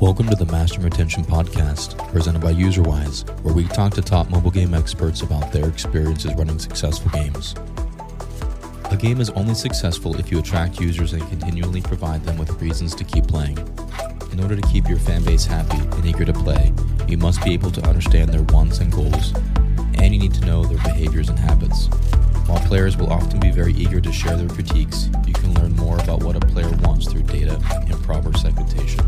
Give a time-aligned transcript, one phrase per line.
[0.00, 4.50] Welcome to the Master Retention Podcast, presented by UserWise, where we talk to top mobile
[4.50, 7.54] game experts about their experiences running successful games.
[8.90, 12.94] A game is only successful if you attract users and continually provide them with reasons
[12.96, 13.56] to keep playing.
[14.32, 16.72] In order to keep your fan base happy and eager to play,
[17.06, 19.32] you must be able to understand their wants and goals,
[19.94, 21.86] and you need to know their behaviors and habits.
[22.46, 25.98] While players will often be very eager to share their critiques, you can learn more
[26.00, 29.00] about what a player wants through data and proper segmentation.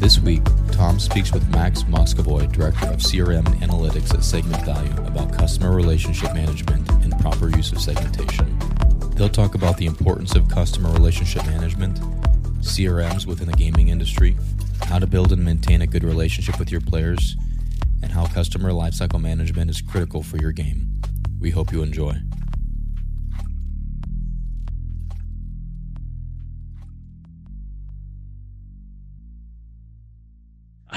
[0.00, 0.40] This week,
[0.72, 6.32] Tom speaks with Max Mozgovoy, Director of CRM Analytics at Segment Value, about customer relationship
[6.32, 8.58] management and proper use of segmentation.
[9.10, 12.00] They'll talk about the importance of customer relationship management,
[12.60, 14.38] CRMs within the gaming industry,
[14.86, 17.36] how to build and maintain a good relationship with your players,
[18.02, 21.02] and how customer lifecycle management is critical for your game.
[21.38, 22.14] We hope you enjoy.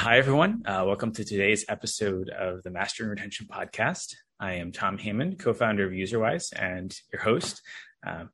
[0.03, 0.63] Hi, everyone.
[0.65, 4.15] Uh, welcome to today's episode of the Mastering Retention Podcast.
[4.37, 7.61] I am Tom Heyman, co founder of UserWise and your host.
[8.05, 8.25] Uh,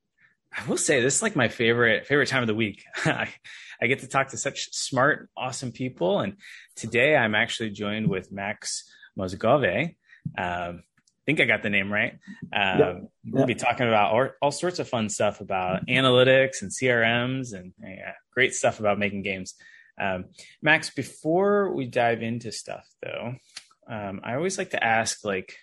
[0.52, 2.86] I will say this is like my favorite favorite time of the week.
[3.06, 3.30] I,
[3.80, 6.38] I get to talk to such smart, awesome people, and
[6.76, 9.96] today I'm actually joined with Max Mozgove.
[10.36, 12.14] Um, I think I got the name right.
[12.52, 12.94] Um, yeah.
[13.28, 17.74] We'll be talking about all, all, sorts of fun stuff about analytics and CRMs and
[17.80, 19.54] yeah, great stuff about making games.
[20.00, 20.26] Um,
[20.62, 23.36] Max, before we dive into stuff though,
[23.88, 25.56] um, I always like to ask, like,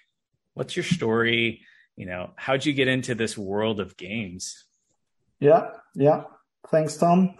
[0.55, 1.62] what's your story?
[1.97, 4.65] You know, how'd you get into this world of games?
[5.41, 6.25] Yeah, yeah.
[6.70, 7.37] Thanks, Tom.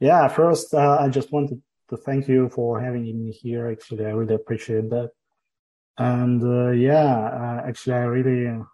[0.00, 3.70] Yeah, first, uh, I just wanted to thank you for having me here.
[3.70, 5.10] Actually, I really appreciate that.
[5.98, 8.64] And uh, yeah, uh, actually, I really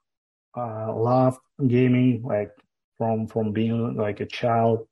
[0.57, 2.53] uh, love gaming, like
[2.97, 4.87] from from being like a child.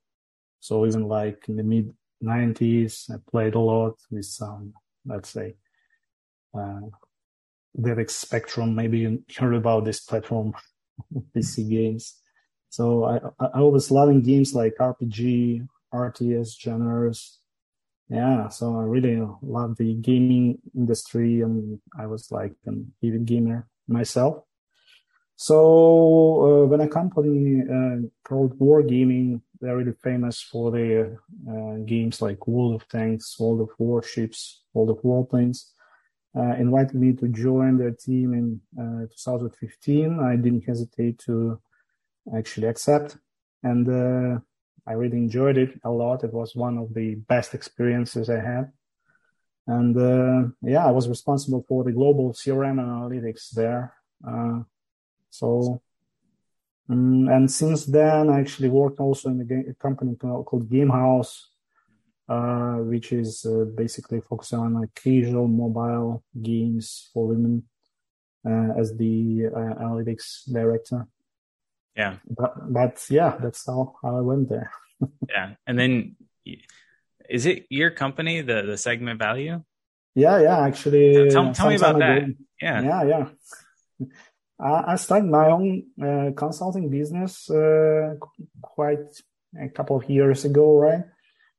[0.59, 3.11] So even like in the mid 90s.
[3.11, 4.73] I played a lot with some,
[5.05, 5.55] let's say,
[6.57, 6.81] uh,
[8.07, 8.75] Spectrum.
[8.75, 10.53] Maybe you heard about this platform,
[11.35, 12.15] PC games.
[12.69, 17.39] So I, I was loving games like RPG, RTS genres.
[18.09, 23.67] Yeah, so I really love the gaming industry and I was like an even gamer
[23.87, 24.43] myself.
[25.35, 32.21] So uh, when a company uh, called Wargaming they're really famous for their uh, games
[32.21, 35.71] like World of Tanks, World of Warships, World of Warplanes.
[36.37, 40.19] Uh, invited me to join their team in uh, 2015.
[40.19, 41.59] I didn't hesitate to
[42.35, 43.17] actually accept,
[43.63, 44.39] and uh,
[44.85, 46.23] I really enjoyed it a lot.
[46.23, 48.71] It was one of the best experiences I had.
[49.65, 53.93] And uh, yeah, I was responsible for the global CRM analytics there.
[54.25, 54.59] Uh,
[55.29, 55.81] so
[56.89, 61.47] um, and since then, I actually worked also in a, game, a company called Gamehaus,
[62.29, 67.63] uh, which is uh, basically focusing on like casual mobile games for women
[68.47, 71.07] uh, as the uh, analytics director.
[71.95, 72.17] Yeah.
[72.29, 74.71] But, but yeah, that's how, how I went there.
[75.29, 75.55] yeah.
[75.65, 76.15] And then
[77.29, 79.61] is it your company, the, the segment value?
[80.15, 80.41] Yeah.
[80.41, 80.59] Yeah.
[80.59, 82.33] Actually, tell, tell me about that.
[82.61, 82.81] Yeah.
[82.81, 83.03] Yeah.
[83.03, 84.07] Yeah.
[84.59, 88.15] I started my own uh, consulting business uh,
[88.61, 89.21] quite
[89.59, 91.03] a couple of years ago, right?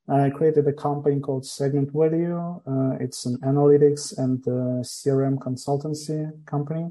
[0.09, 2.61] I created a company called Segment Value.
[2.67, 6.91] Uh, it's an analytics and uh, CRM consultancy company.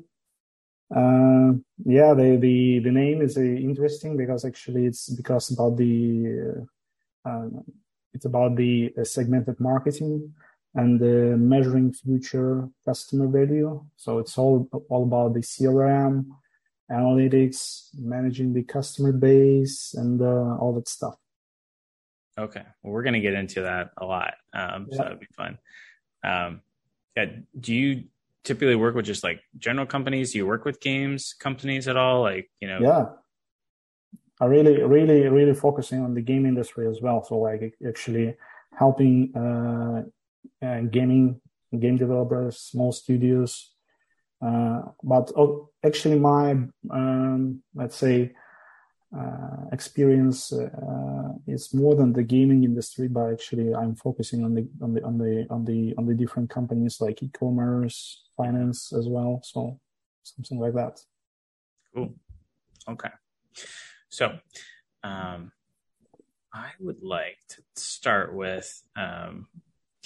[0.96, 1.54] Uh,
[1.84, 6.66] yeah, the, the, the name is uh, interesting because actually it's because about the,
[8.14, 10.34] it's about the segmented marketing
[10.78, 13.84] and uh, measuring future customer value.
[13.98, 16.26] So it's all all about the CRM,
[16.92, 21.16] analytics, managing the customer base, and uh, all that stuff.
[22.38, 24.98] Okay, well, we're gonna get into that a lot, um, yeah.
[24.98, 25.58] so that'd be fun.
[26.24, 26.62] Um,
[27.16, 27.26] yeah,
[27.60, 28.04] do you
[28.44, 30.32] typically work with just like general companies?
[30.32, 32.22] Do you work with games companies at all?
[32.22, 32.80] Like, you know?
[32.80, 33.06] Yeah,
[34.40, 37.24] I really, really, really focusing on the game industry as well.
[37.24, 38.36] So like actually
[38.78, 40.04] helping uh,
[40.62, 41.42] uh, gaming
[41.78, 43.72] game developers, small studios.
[44.42, 46.52] Uh, but oh, actually, my
[46.92, 48.34] um, let's say
[49.18, 54.68] uh, experience uh, is more than the gaming industry, but actually, I'm focusing on the
[54.82, 59.42] on the on the on the on the different companies like e-commerce, finance as well.
[59.44, 59.80] So
[60.24, 61.00] something like that.
[61.96, 62.14] Cool.
[62.88, 63.10] Okay.
[64.10, 64.38] So,
[65.04, 65.52] um,
[66.54, 69.48] I would like to start with um,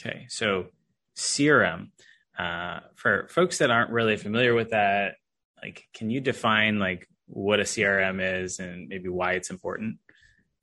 [0.02, 0.68] Okay, so
[1.16, 1.90] CRM.
[2.38, 5.16] Uh, for folks that aren't really familiar with that,
[5.62, 9.98] like, can you define like what a CRM is and maybe why it's important?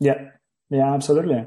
[0.00, 0.30] Yeah,
[0.70, 1.46] yeah, absolutely.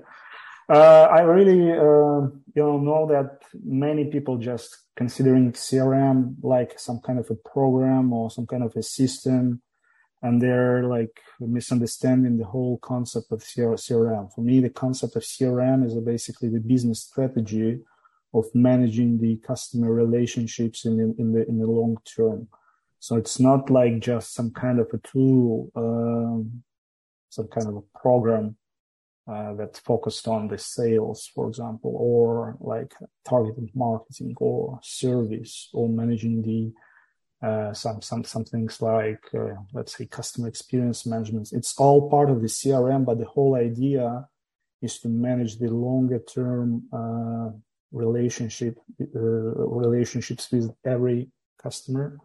[0.70, 7.00] Uh, I really, uh, you know, know that many people just considering CRM like some
[7.00, 9.62] kind of a program or some kind of a system,
[10.24, 14.34] and they're like misunderstanding the whole concept of CRM.
[14.34, 17.80] For me, the concept of CRM is basically the business strategy
[18.34, 22.48] of managing the customer relationships in in the in the long term.
[23.00, 26.64] So it's not like just some kind of a tool, um,
[27.30, 28.58] some kind of a program
[29.28, 32.94] uh, that's focused on the sales, for example, or like
[33.28, 36.72] targeted marketing or service or managing the
[37.42, 41.52] uh, some some some things like uh, let's say customer experience management.
[41.52, 44.28] It's all part of the CRM, but the whole idea
[44.82, 47.50] is to manage the longer term uh,
[47.92, 48.78] relationship
[49.16, 51.30] uh, relationships with every
[51.62, 52.18] customer.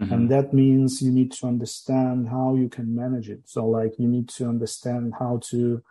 [0.00, 0.12] Mm-hmm.
[0.12, 3.42] And that means you need to understand how you can manage it.
[3.44, 5.82] So like you need to understand how to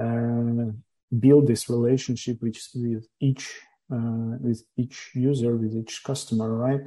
[0.00, 0.72] uh,
[1.20, 3.60] build this relationship with, with each
[3.92, 6.80] uh, with each user, with each customer, right?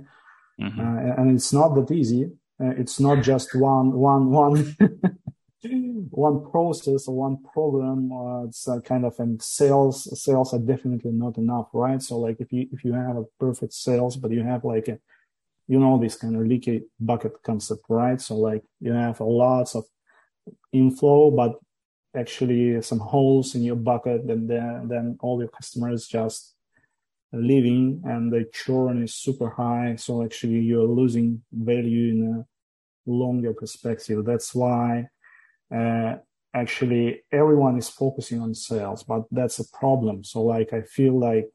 [0.60, 0.80] Mm-hmm.
[0.80, 2.26] Uh, and it's not that easy.
[2.62, 4.76] Uh, it's not just one one one
[6.10, 8.12] one process or one program.
[8.12, 12.02] Uh, it's kind of and sales sales are definitely not enough, right?
[12.02, 15.00] So like if you if you have a perfect sales, but you have like a
[15.68, 18.20] you know this kind of leaky bucket concept, right?
[18.20, 19.86] So like you have lots of
[20.74, 21.60] inflow, but
[22.16, 26.56] actually some holes in your bucket and then, then all your customers just
[27.31, 29.96] leaving and the churn is super high.
[29.98, 34.26] So actually you're losing value in a longer perspective.
[34.26, 35.10] That's why
[35.76, 36.16] uh,
[36.54, 40.24] actually everyone is focusing on sales, but that's a problem.
[40.24, 41.50] So like I feel like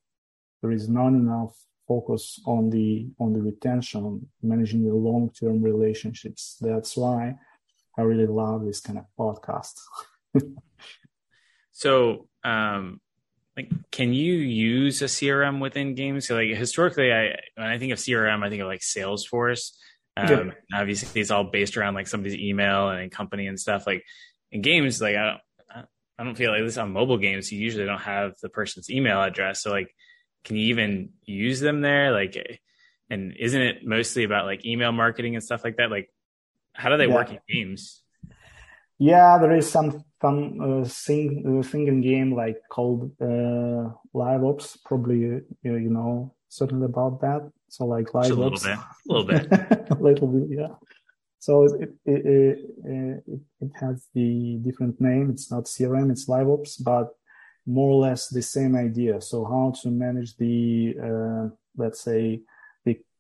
[0.63, 1.55] there is not enough
[1.87, 6.57] focus on the on the retention, managing the long term relationships.
[6.61, 7.35] That's why
[7.99, 9.75] I really love this kind of podcast.
[11.73, 13.01] so, um,
[13.57, 16.27] like, can you use a CRM within games?
[16.27, 19.73] So, like, historically, I when I think of CRM, I think of like Salesforce.
[20.17, 20.81] Um, yeah.
[20.81, 23.87] Obviously, it's all based around like somebody's email and company and stuff.
[23.87, 24.05] Like
[24.51, 25.87] in games, like I don't,
[26.19, 27.51] I don't feel like this on mobile games.
[27.51, 29.63] You usually don't have the person's email address.
[29.63, 29.95] So, like,
[30.45, 32.13] can you even use them there?
[32.13, 32.61] Like,
[33.11, 35.91] and isn't it mostly about like email marketing and stuff like that?
[35.91, 36.09] Like,
[36.73, 37.15] how do they yeah.
[37.15, 38.03] work in games?
[38.99, 44.79] Yeah, there is some some uh, sing, uh, singing game like called uh, Live Ops.
[44.85, 47.51] Probably you, you know certainly about that.
[47.69, 48.69] So like Live Ops, a
[49.13, 50.75] little bit, a little bit, a little bit, yeah.
[51.41, 55.31] So it it, it it, it has the different name.
[55.31, 57.09] It's not CRM, it's Live Ops, but
[57.67, 59.21] more or less the same idea.
[59.21, 62.41] So how to manage the uh, let's say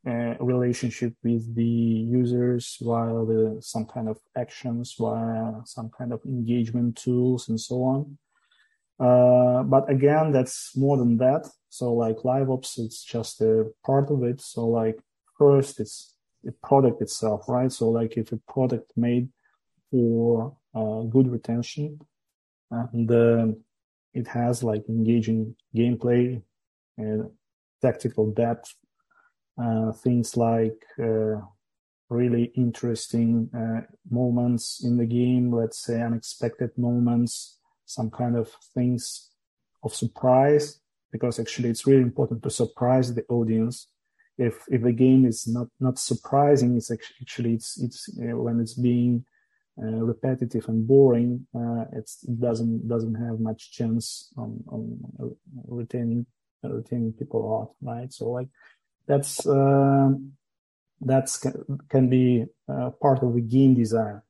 [0.06, 6.21] uh, relationship with the users via the, some kind of actions, via some kind of
[6.27, 8.19] engagement tools and so on.
[9.01, 11.49] Uh, but again, that's more than that.
[11.69, 14.41] So like live ops, it's just a part of it.
[14.41, 14.99] So like
[15.39, 16.15] first it's
[16.45, 17.73] the product itself, right?
[17.73, 19.29] So like if a product made
[19.91, 22.01] for uh, good retention
[22.71, 23.47] and uh,
[24.12, 26.43] it has like engaging gameplay
[26.97, 27.31] and
[27.83, 28.84] tactical depth uh,
[30.03, 31.41] things like uh,
[32.09, 39.31] really interesting uh, moments in the game, let's say unexpected moments, some kind of things
[39.83, 40.81] of surprise,
[41.12, 43.89] because actually it's really important to surprise the audience.
[44.37, 49.25] If if the game is not not surprising, it's actually it's it's when it's being
[49.81, 55.37] uh, repetitive and boring, uh, it doesn't doesn't have much chance on on
[55.69, 56.27] retaining
[56.63, 58.13] retaining people out, right?
[58.13, 58.49] So like
[59.06, 60.11] that's uh,
[61.01, 61.46] that's
[61.89, 64.23] can be uh, part of the game design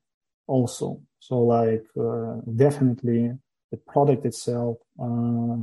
[0.47, 1.01] also.
[1.19, 3.31] So like uh, definitely
[3.71, 5.57] the product itself uh,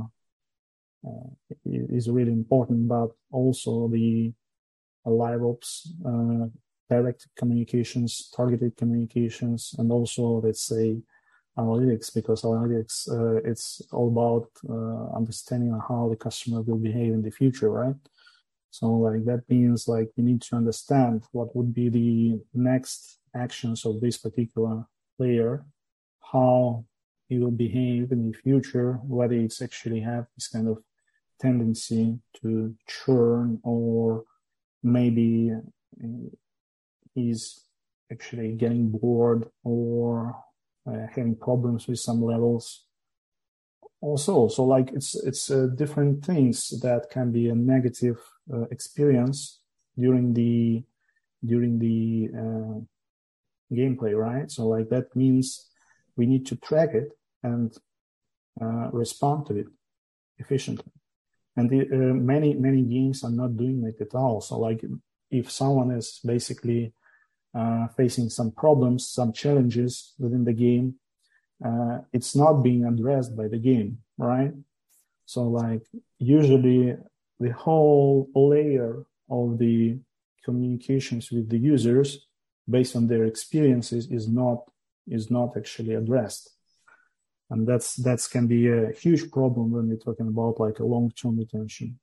[1.05, 1.29] uh,
[1.65, 4.33] is really important, but also the
[5.05, 6.47] live ops, uh,
[6.89, 11.01] direct communications, targeted communications, and also let's say
[11.57, 17.21] analytics because analytics uh, it's all about uh, understanding how the customer will behave in
[17.21, 17.95] the future right
[18.73, 23.85] so like that means like you need to understand what would be the next actions
[23.85, 25.63] of this particular player,
[26.31, 26.83] how
[27.29, 30.79] he will behave in the future, whether it's actually have this kind of
[31.39, 34.23] tendency to churn or
[34.81, 36.07] maybe uh,
[37.13, 37.65] he's
[38.11, 40.35] actually getting bored or
[40.87, 42.85] uh, having problems with some levels.
[44.01, 48.17] Also so like it's it's uh, different things that can be a negative
[48.51, 49.59] uh, experience
[49.97, 50.83] during the
[51.45, 52.79] during the uh,
[53.71, 55.69] gameplay right so like that means
[56.15, 57.09] we need to track it
[57.43, 57.77] and
[58.61, 59.67] uh, respond to it
[60.37, 60.91] efficiently.
[61.55, 64.41] And the, uh, many many games are not doing it at all.
[64.41, 64.83] So like
[65.29, 66.93] if someone is basically
[67.55, 70.95] uh, facing some problems, some challenges within the game,
[71.63, 74.51] uh, it's not being addressed by the game, right?
[75.25, 75.83] So like
[76.17, 76.97] usually
[77.43, 79.99] the whole layer of the
[80.45, 82.27] communications with the users
[82.69, 84.59] based on their experiences is not
[85.07, 86.49] is not actually addressed.
[87.49, 91.37] And that's that's can be a huge problem when we're talking about like a long-term
[91.37, 91.99] retention.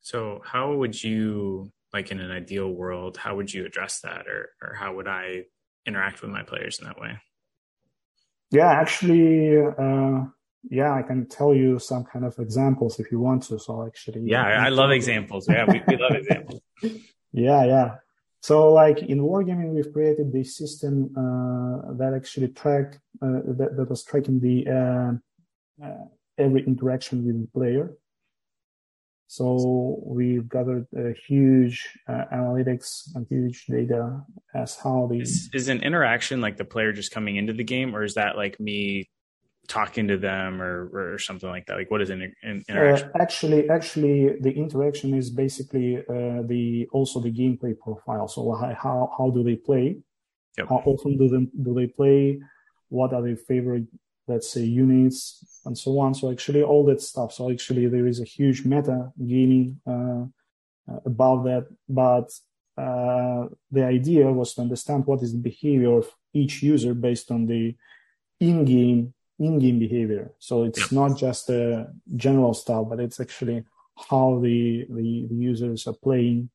[0.00, 4.26] So how would you like in an ideal world how would you address that?
[4.26, 5.44] Or or how would i
[5.86, 7.12] interact with my players in that way?
[8.50, 10.24] Yeah actually uh
[10.70, 13.58] yeah i can tell you some kind of examples if you want to.
[13.58, 15.48] So actually yeah i, I love examples.
[15.48, 16.60] Yeah we, we love examples.
[17.32, 17.96] Yeah yeah.
[18.44, 23.88] So like in wargaming, we've created this system uh, that actually track uh, that, that
[23.88, 26.04] was tracking the uh, uh,
[26.36, 27.96] every interaction with the player.
[29.28, 34.20] So we've gathered a huge uh, analytics and huge data
[34.54, 37.96] as how the is, is an interaction like the player just coming into the game,
[37.96, 39.08] or is that like me
[39.68, 41.76] talking to them or or something like that?
[41.76, 43.08] Like what is an, an interaction?
[43.08, 48.28] uh, actually actually the interaction is basically uh, the also the gameplay profile.
[48.28, 49.98] So how how do they play?
[50.56, 50.68] Yep.
[50.68, 52.40] how often do them do they play?
[52.88, 53.86] What are their favorite
[54.26, 55.44] let's say units?
[55.66, 56.14] And so on.
[56.14, 57.32] So actually all that stuff.
[57.32, 60.24] So actually there is a huge meta gaming uh,
[61.04, 61.66] about that.
[61.88, 62.30] But
[62.76, 67.46] uh, the idea was to understand what is the behavior of each user based on
[67.46, 67.74] the
[68.40, 69.14] in-game
[69.46, 70.32] in-game behavior.
[70.38, 71.88] So it's not just a
[72.24, 73.64] general stuff, but it's actually
[74.10, 76.50] how the, the, the users are playing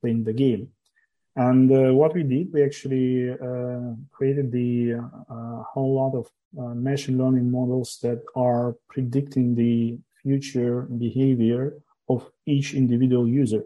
[0.00, 0.68] playing the game.
[1.36, 6.26] And uh, what we did, we actually uh, created the uh, whole lot of
[6.58, 11.78] uh, machine learning models that are predicting the future behavior
[12.08, 13.62] of each individual user,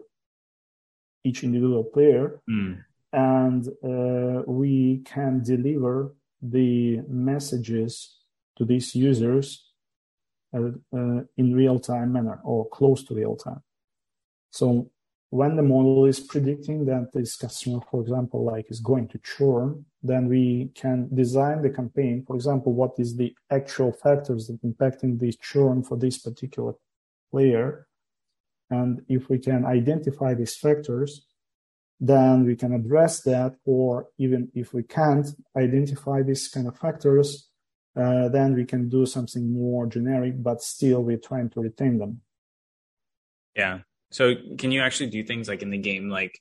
[1.23, 2.41] each individual player.
[2.49, 2.83] Mm.
[3.13, 8.17] And uh, we can deliver the messages
[8.57, 9.71] to these users
[10.55, 13.61] uh, uh, in real time manner or close to real time.
[14.51, 14.91] So
[15.33, 19.83] when the model is predicting that this customer, for example, like is going to churn,
[20.03, 22.23] then we can design the campaign.
[22.27, 26.73] For example, what is the actual factors that impacting this churn for this particular
[27.31, 27.87] player?
[28.69, 31.25] And if we can identify these factors,
[31.99, 33.55] then we can address that.
[33.65, 37.49] Or even if we can't identify these kind of factors,
[37.95, 42.21] then we can do something more generic, but still we're trying to retain them.
[43.55, 43.79] Yeah.
[44.11, 46.39] So can you actually do things like in the game, like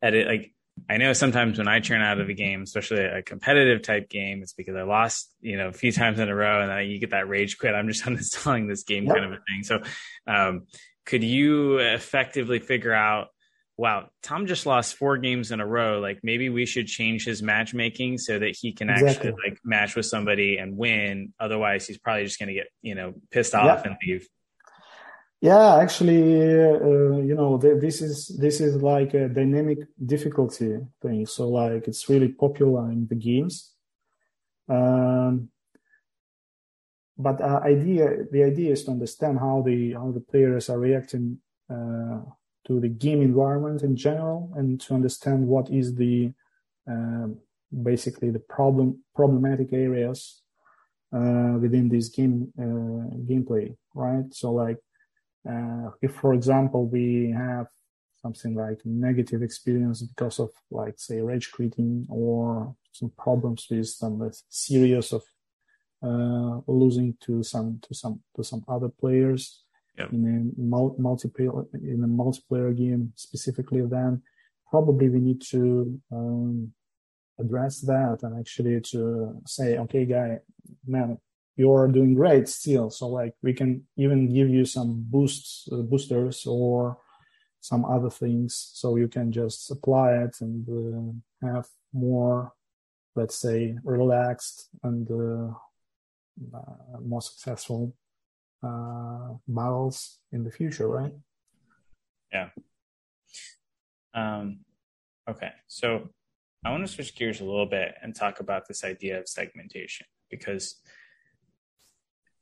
[0.00, 0.52] edit, like
[0.88, 4.42] I know sometimes when I turn out of a game, especially a competitive type game,
[4.42, 6.98] it's because I lost, you know, a few times in a row and then you
[6.98, 7.74] get that rage quit.
[7.74, 9.16] I'm just uninstalling this game yep.
[9.16, 9.62] kind of a thing.
[9.62, 9.80] So,
[10.26, 10.66] um,
[11.04, 13.28] could you effectively figure out
[13.82, 15.98] wow, Tom just lost four games in a row.
[15.98, 19.30] Like maybe we should change his matchmaking so that he can exactly.
[19.30, 21.34] actually like match with somebody and win.
[21.40, 23.90] Otherwise, he's probably just going to get you know pissed off yeah.
[23.90, 24.28] and leave.
[25.40, 29.78] Yeah, actually, uh, you know, th- this is this is like a dynamic
[30.14, 31.26] difficulty thing.
[31.26, 33.72] So like it's really popular in the games.
[34.68, 35.48] Um,
[37.18, 41.38] but uh, idea the idea is to understand how the how the players are reacting
[41.68, 42.20] uh,
[42.66, 46.32] to the game environment in general and to understand what is the
[46.90, 47.26] uh,
[47.82, 50.42] basically the problem problematic areas
[51.14, 54.32] uh, within this game uh, gameplay right?
[54.32, 54.78] So like
[55.48, 57.66] uh, if for example we have
[58.20, 64.30] something like negative experience because of like say rage quitting or some problems with some
[64.48, 65.22] series of
[66.04, 69.64] uh, losing to some to some to some other players
[69.98, 70.12] yep.
[70.12, 74.22] in a multiplayer in a multiplayer game specifically, then
[74.70, 76.72] probably we need to um,
[77.38, 80.38] address that and actually to say, okay, guy,
[80.86, 81.18] man,
[81.56, 82.90] you're doing great still.
[82.90, 86.98] So like we can even give you some boosts, uh, boosters or
[87.60, 92.52] some other things, so you can just apply it and uh, have more,
[93.14, 95.54] let's say, relaxed and uh,
[96.56, 97.94] uh more successful
[98.62, 101.12] uh, models in the future, right?
[102.32, 102.48] Yeah.
[104.14, 104.60] Um,
[105.28, 106.08] okay, so
[106.64, 110.06] I want to switch gears a little bit and talk about this idea of segmentation
[110.30, 110.76] because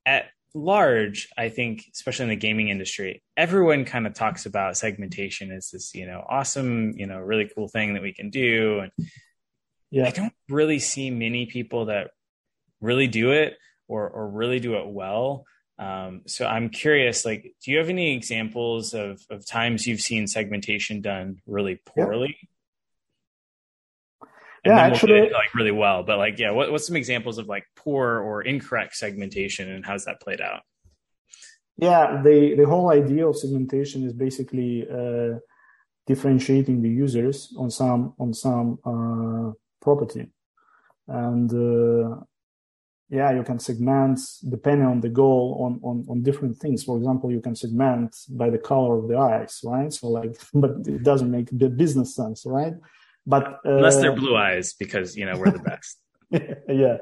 [0.05, 5.53] at large, I think, especially in the gaming industry, everyone kind of talks about segmentation
[5.53, 8.81] as this, you know, awesome, you know, really cool thing that we can do.
[8.81, 9.09] And
[9.91, 10.07] yeah.
[10.07, 12.11] I don't really see many people that
[12.81, 13.57] really do it
[13.89, 15.45] or or really do it well.
[15.81, 20.27] Um, so I'm curious, like, do you have any examples of, of times you've seen
[20.27, 22.37] segmentation done really poorly?
[24.65, 26.03] Yeah, yeah actually, we'll like really well.
[26.03, 30.05] But like, yeah, what, what's some examples of like poor or incorrect segmentation, and how's
[30.05, 30.61] that played out?
[31.79, 35.39] Yeah, the the whole idea of segmentation is basically uh,
[36.07, 40.27] differentiating the users on some on some uh, property,
[41.09, 42.21] and uh,
[43.11, 46.85] yeah, you can segment depending on the goal on, on, on different things.
[46.85, 49.93] For example, you can segment by the color of the eyes, right?
[49.93, 52.75] So like, but it doesn't make the business sense, right?
[53.27, 55.99] But uh, unless they're blue eyes, because you know we're the best.
[56.69, 56.99] yeah.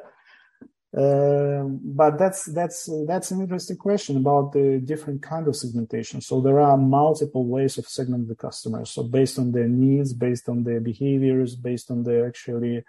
[0.96, 6.22] Uh, but that's that's that's an interesting question about the different kind of segmentation.
[6.22, 8.90] So there are multiple ways of segmenting the customers.
[8.90, 12.82] So based on their needs, based on their behaviors, based on their actually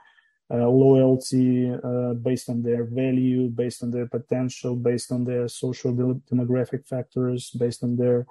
[0.57, 6.87] loyalty uh, based on their value, based on their potential, based on their social demographic
[6.87, 8.25] factors, based on their,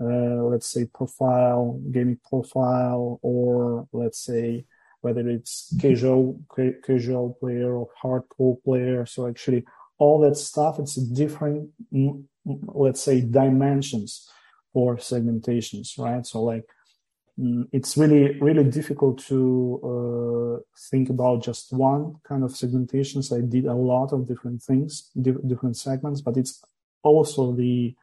[0.00, 4.64] uh, let's say, profile, gaming profile, or let's say
[5.00, 6.40] whether it's casual
[6.84, 9.06] casual player or hardcore player.
[9.06, 9.64] So actually,
[9.98, 11.70] all that stuff it's different,
[12.44, 14.28] let's say, dimensions
[14.72, 16.26] for segmentations, right?
[16.26, 16.83] So like Mm,
[17.36, 23.36] it's really really difficult to uh, think about just one kind of segmentations.
[23.36, 26.62] I did a lot of different things, di- different segments, but it's
[27.02, 27.94] also the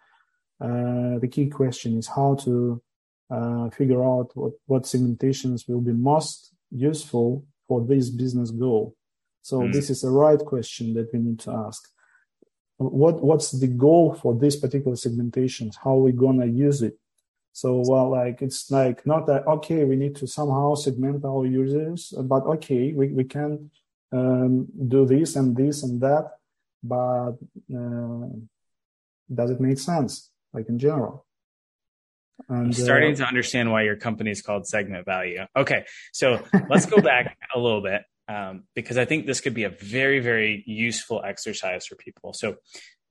[0.60, 2.82] uh, the key question is how to
[3.30, 8.96] uh, figure out what what segmentations will be most useful for this business goal.
[9.44, 9.72] So mm.
[9.72, 11.88] this is the right question that we need to ask.
[12.78, 15.76] What what's the goal for this particular segmentations?
[15.82, 16.98] How are we gonna use it?
[17.54, 22.14] So, well, like it's like not that okay, we need to somehow segment our users,
[22.18, 23.72] but okay, we, we can
[24.12, 26.32] um, do this and this and that,
[26.82, 27.34] but
[27.76, 28.28] uh,
[29.34, 31.26] does it make sense, like in general?
[32.48, 35.46] And, I'm starting uh, to understand why your company is called Segment Value.
[35.56, 39.66] Okay, so let's go back a little bit um, because I think this could be
[39.66, 42.34] a very, very useful exercise for people.
[42.34, 42.56] So,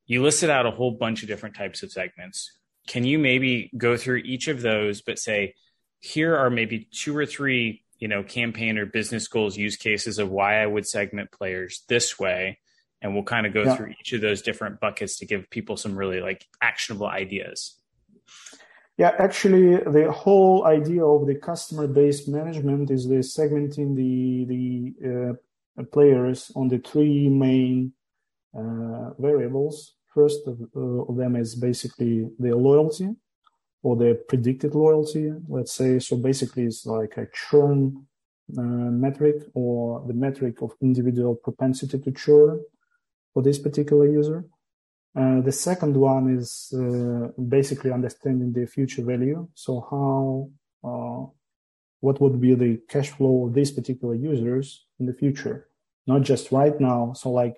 [0.07, 2.59] you listed out a whole bunch of different types of segments
[2.91, 5.55] can you maybe go through each of those, but say,
[6.01, 10.29] here are maybe two or three, you know, campaign or business goals use cases of
[10.29, 12.59] why I would segment players this way.
[13.01, 13.77] And we'll kind of go yeah.
[13.77, 17.79] through each of those different buckets to give people some really like actionable ideas.
[18.99, 25.31] Yeah, actually, the whole idea of the customer-based management is the segmenting the the
[25.79, 27.93] uh, players on the three main
[28.53, 33.09] uh, variables First of, uh, of them is basically their loyalty
[33.85, 35.91] or their predicted loyalty, let's say.
[36.07, 38.07] So basically, it's like a churn
[38.61, 42.55] uh, metric or the metric of individual propensity to churn
[43.33, 44.39] for this particular user.
[45.21, 46.49] Uh, the second one is
[46.83, 47.29] uh,
[47.59, 49.41] basically understanding the future value.
[49.65, 50.51] So how,
[50.89, 51.23] uh,
[52.05, 54.67] what would be the cash flow of these particular users
[54.99, 55.57] in the future,
[56.07, 57.03] not just right now.
[57.21, 57.57] So like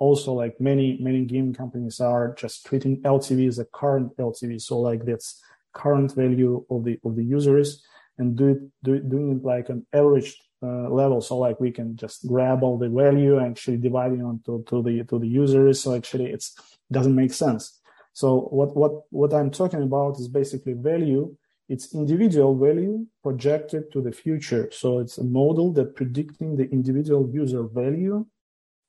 [0.00, 4.80] also like many many gaming companies are just treating LTV as a current LTV, so
[4.80, 5.40] like that's
[5.72, 7.84] current value of the of the users
[8.18, 11.20] and do it do, doing it like an average uh, level.
[11.20, 15.04] So like we can just grab all the value and actually dividing onto to the
[15.04, 15.80] to the users.
[15.80, 16.56] So actually it's
[16.90, 17.80] doesn't make sense.
[18.14, 21.36] So what what what I'm talking about is basically value.
[21.68, 24.70] It's individual value projected to the future.
[24.72, 28.26] So it's a model that predicting the individual user value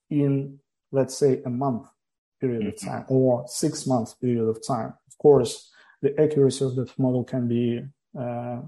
[0.10, 0.60] in
[0.92, 1.88] let's say a month
[2.40, 2.90] period of mm-hmm.
[2.90, 4.94] time or six months period of time.
[5.08, 7.84] Of course, the accuracy of that model can be,
[8.20, 8.62] uh,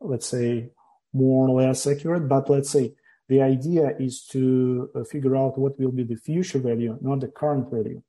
[0.00, 0.70] let's say,
[1.12, 2.94] more or less accurate, but let's say
[3.28, 7.28] the idea is to uh, figure out what will be the future value, not the
[7.28, 8.02] current value.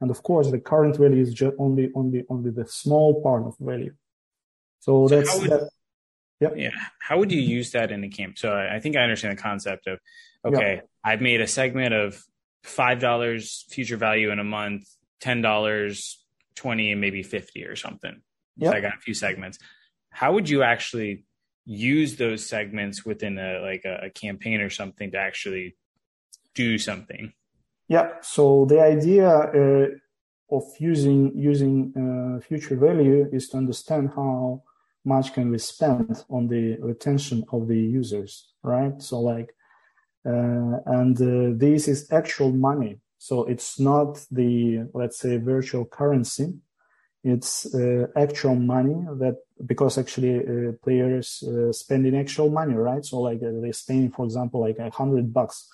[0.00, 3.56] And of course, the current value is just only, only, only the small part of
[3.58, 3.94] value.
[4.80, 5.70] So, so that's, would, that,
[6.40, 6.54] yep.
[6.56, 6.70] yeah.
[7.00, 8.38] How would you use that in a camp?
[8.38, 9.98] So I, think I understand the concept of,
[10.44, 10.82] okay.
[11.02, 12.22] I've made a segment of
[12.66, 14.84] five dollars future value in a month,
[15.20, 16.22] ten dollars,
[16.54, 18.20] twenty, and maybe fifty or something.
[18.56, 19.58] Yeah, so I got a few segments.
[20.10, 21.24] How would you actually
[21.64, 25.76] use those segments within a like a, a campaign or something to actually
[26.54, 27.32] do something?
[27.88, 28.12] Yeah.
[28.22, 29.86] So the idea uh,
[30.56, 34.62] of using using uh, future value is to understand how
[35.04, 39.00] much can we spend on the retention of the users, right?
[39.00, 39.54] So like
[40.26, 42.98] uh, and uh, this is actual money.
[43.18, 46.54] So it's not the, let's say, virtual currency.
[47.22, 53.04] It's uh, actual money that because actually uh, players uh, spending actual money, right?
[53.04, 55.68] So like uh, they're spending, for example, like a hundred bucks,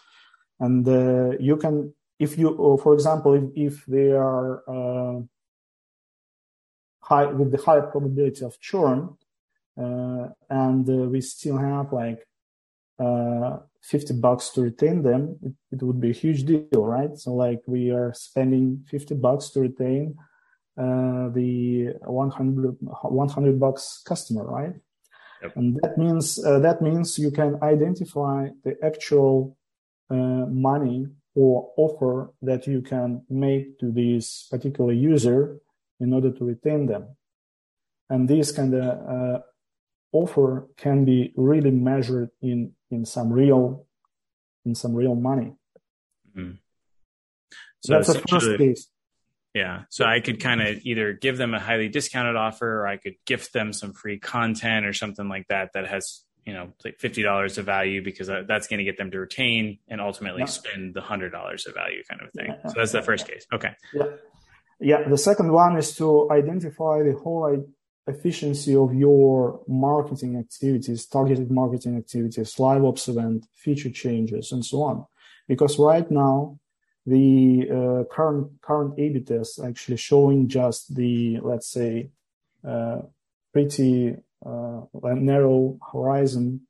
[0.60, 0.86] and
[1.40, 5.20] you can if you, for example, if, if they are uh,
[7.00, 9.16] high with the high probability of churn,
[9.76, 12.24] uh, and we still have like
[13.02, 17.16] uh, 50 bucks to retain them, it, it, would be a huge deal, right?
[17.18, 20.14] So like we are spending 50 bucks to retain
[20.78, 24.74] uh, the 100, 100 bucks customer, right?
[25.42, 25.56] Yep.
[25.56, 29.56] And that means uh, that means you can identify the actual
[30.08, 35.58] uh, money or offer that you can make to this particular user
[35.98, 37.16] in order to retain them.
[38.08, 39.38] And this kind of uh,
[40.12, 43.86] offer can be really measured in in some real
[44.64, 45.54] in some real money.
[46.36, 46.52] Mm-hmm.
[47.80, 48.88] So that's the first case.
[49.54, 49.82] Yeah.
[49.90, 53.14] So I could kind of either give them a highly discounted offer or I could
[53.26, 57.58] gift them some free content or something like that that has, you know, like $50
[57.58, 60.46] of value because that's going to get them to retain and ultimately yeah.
[60.46, 61.34] spend the $100
[61.66, 62.48] of value kind of thing.
[62.48, 62.68] Yeah.
[62.68, 63.46] So that's the first case.
[63.52, 63.72] Okay.
[63.92, 64.04] Yeah.
[64.80, 65.08] Yeah.
[65.08, 67.44] The second one is to identify the whole
[68.06, 74.82] efficiency of your marketing activities, targeted marketing activities, live ops event, feature changes, and so
[74.82, 75.06] on.
[75.48, 76.58] Because right now,
[77.06, 82.10] the uh, current current A/B test actually showing just the let's say
[82.66, 83.00] uh,
[83.52, 86.62] pretty uh, narrow horizon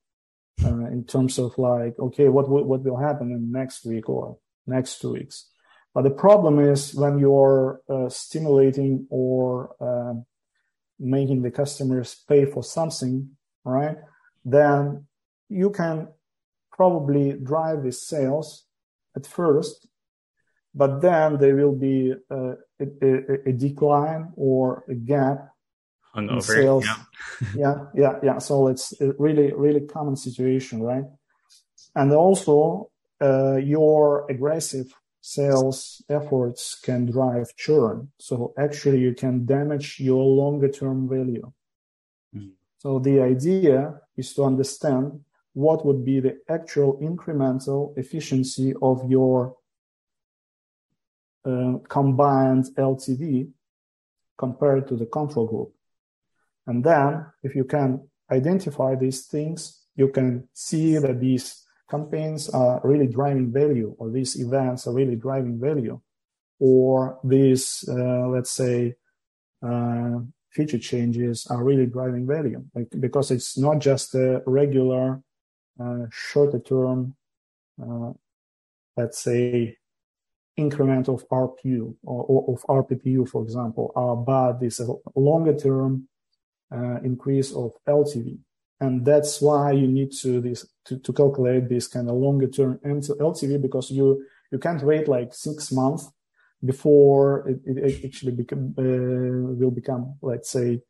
[0.64, 5.00] uh, in terms of like okay what what will happen in next week or next
[5.00, 5.48] two weeks.
[5.94, 10.14] But the problem is when you're uh, stimulating or uh,
[11.02, 13.30] making the customers pay for something,
[13.64, 13.96] right?
[14.44, 15.06] Then
[15.48, 16.08] you can
[16.70, 18.64] probably drive the sales
[19.14, 19.88] at first
[20.74, 25.48] but then there will be a, a, a decline or a gap
[26.14, 26.84] Hung in sales.
[26.84, 27.48] Yeah.
[27.56, 28.38] yeah, yeah, yeah.
[28.38, 31.04] So it's a really, really common situation, right?
[31.94, 38.10] And also, uh, your aggressive sales efforts can drive churn.
[38.18, 41.50] So actually, you can damage your longer term value.
[42.36, 42.50] Mm.
[42.78, 45.20] So the idea is to understand
[45.54, 49.56] what would be the actual incremental efficiency of your
[51.44, 53.48] uh, combined LTV
[54.36, 55.72] compared to the control group.
[56.66, 62.80] And then if you can identify these things, you can see that these campaigns are
[62.82, 66.00] really driving value or these events are really driving value
[66.58, 68.94] or these, uh, let's say,
[69.68, 70.18] uh,
[70.56, 75.22] feature changes are really driving value like, because it's not just a regular
[75.82, 77.14] uh, shorter term,
[77.82, 78.12] uh,
[78.96, 79.76] let's say,
[80.56, 84.80] increment of RPU or, or of RPPU, for example, uh, but this
[85.14, 86.08] longer term
[86.74, 88.38] uh, increase of LTV.
[88.82, 92.80] And that's why you need to this to, to calculate this kind of longer term
[92.84, 94.06] LTV because you
[94.50, 96.10] you can't wait like six months
[96.64, 100.80] before it, it actually become uh, will become let's say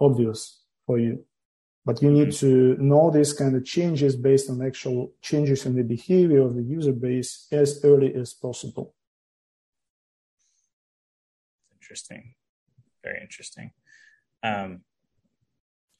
[0.00, 0.40] obvious
[0.86, 1.24] for you.
[1.84, 5.84] But you need to know these kind of changes based on actual changes in the
[5.84, 8.96] behavior of the user base as early as possible
[11.86, 12.34] interesting.
[13.04, 13.70] Very interesting.
[14.42, 14.82] Um,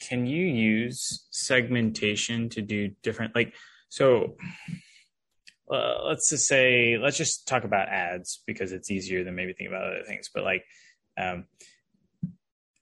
[0.01, 3.55] can you use segmentation to do different, like,
[3.89, 4.37] so
[5.73, 9.69] uh, let's just say, let's just talk about ads because it's easier than maybe think
[9.69, 10.31] about other things.
[10.33, 10.65] But like,
[11.19, 11.47] um,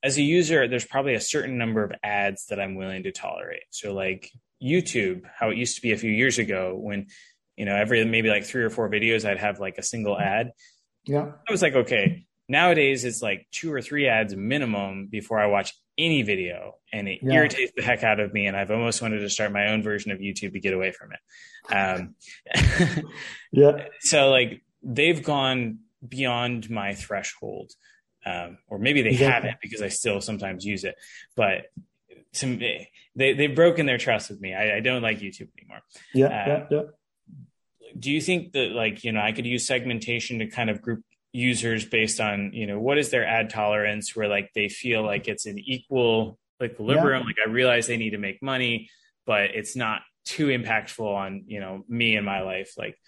[0.03, 3.62] as a user, there's probably a certain number of ads that I'm willing to tolerate.
[3.70, 4.31] So like
[4.62, 7.07] YouTube, how it used to be a few years ago when,
[7.57, 10.53] you know, every maybe like three or four videos, I'd have like a single ad.
[11.07, 11.33] Yeah.
[11.48, 15.72] I was like, okay, Nowadays, it's like two or three ads minimum before I watch
[15.96, 17.35] any video, and it yeah.
[17.35, 18.46] irritates the heck out of me.
[18.46, 21.11] And I've almost wanted to start my own version of YouTube to get away from
[21.12, 21.74] it.
[21.74, 22.14] Um,
[23.52, 23.87] yeah.
[24.00, 27.72] So like they've gone beyond my threshold,
[28.26, 29.48] um, or maybe they exactly.
[29.48, 30.96] haven't because I still sometimes use it.
[31.37, 31.66] But
[32.35, 34.54] to me, they they've broken their trust with me.
[34.54, 35.80] I, I don't like YouTube anymore.
[36.12, 36.83] Yeah, um, yeah, yeah.
[37.98, 41.04] Do you think that like you know I could use segmentation to kind of group
[41.34, 45.28] users based on you know what is their ad tolerance where like they feel like
[45.28, 47.26] it's an equal equilibrium yeah.
[47.26, 48.88] like i realize they need to make money
[49.26, 52.74] but it's not too impactful on you know me and my life.
[52.76, 52.98] Like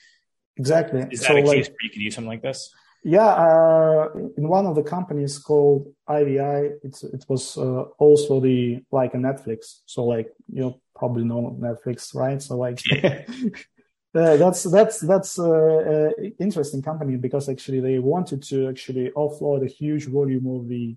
[0.56, 1.06] exactly.
[1.10, 2.72] is that so a case like, where you could use something like this?
[3.02, 6.38] Yeah uh, in one of the companies called ivi
[6.82, 9.80] it's it was uh, also the like a netflix.
[9.86, 12.40] So like you probably know netflix right?
[12.42, 13.24] So like yeah.
[14.16, 19.62] Uh, that's that's that's uh, uh, interesting company because actually they wanted to actually offload
[19.62, 20.96] a huge volume of the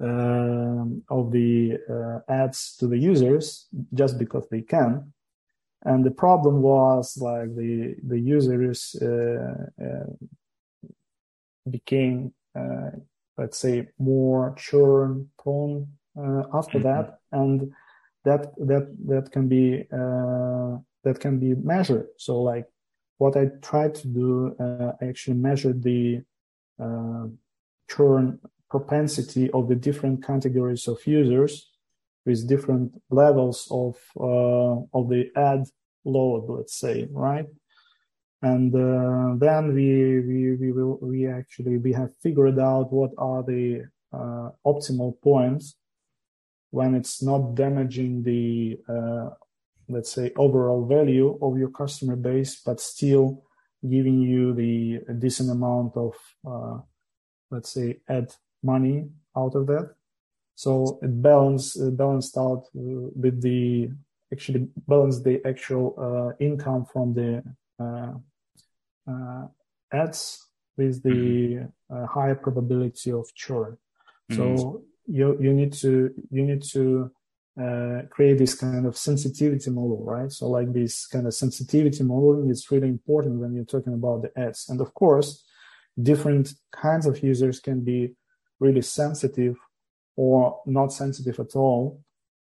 [0.00, 5.12] um, of the uh, ads to the users just because they can,
[5.84, 10.06] and the problem was like the the users uh,
[11.70, 12.90] became, uh,
[13.38, 15.86] let's say, more churn prone
[16.18, 16.88] uh, after mm-hmm.
[16.88, 17.72] that, and
[18.24, 22.08] that that that can be uh, that can be measured.
[22.16, 22.66] So like
[23.18, 26.22] what I tried to do, uh, I actually measured the
[26.82, 27.26] uh,
[27.90, 28.38] churn
[28.70, 31.70] propensity of the different categories of users
[32.24, 35.64] with different levels of uh, of the ad
[36.04, 37.46] load, let's say, right?
[38.42, 43.42] And uh, then we we we will we actually we have figured out what are
[43.42, 45.76] the uh, optimal points
[46.70, 49.30] when it's not damaging the uh,
[49.90, 53.44] let's say overall value of your customer base, but still
[53.88, 56.14] giving you the decent amount of
[56.46, 56.78] uh,
[57.50, 59.94] let's say ad money out of that.
[60.54, 63.90] So it balanced it balanced out with the
[64.32, 67.42] actually balance the actual uh, income from the
[67.82, 68.12] uh,
[69.10, 69.46] uh,
[69.92, 71.94] ads with the mm-hmm.
[71.94, 73.78] uh, higher probability of churn.
[74.30, 74.56] Mm-hmm.
[74.56, 77.10] So you you need to you need to
[77.60, 80.32] uh, create this kind of sensitivity model, right?
[80.32, 84.32] So like this kind of sensitivity modeling is really important when you're talking about the
[84.40, 84.68] ads.
[84.68, 85.44] And of course,
[86.00, 88.14] different kinds of users can be
[88.60, 89.56] really sensitive
[90.16, 92.00] or not sensitive at all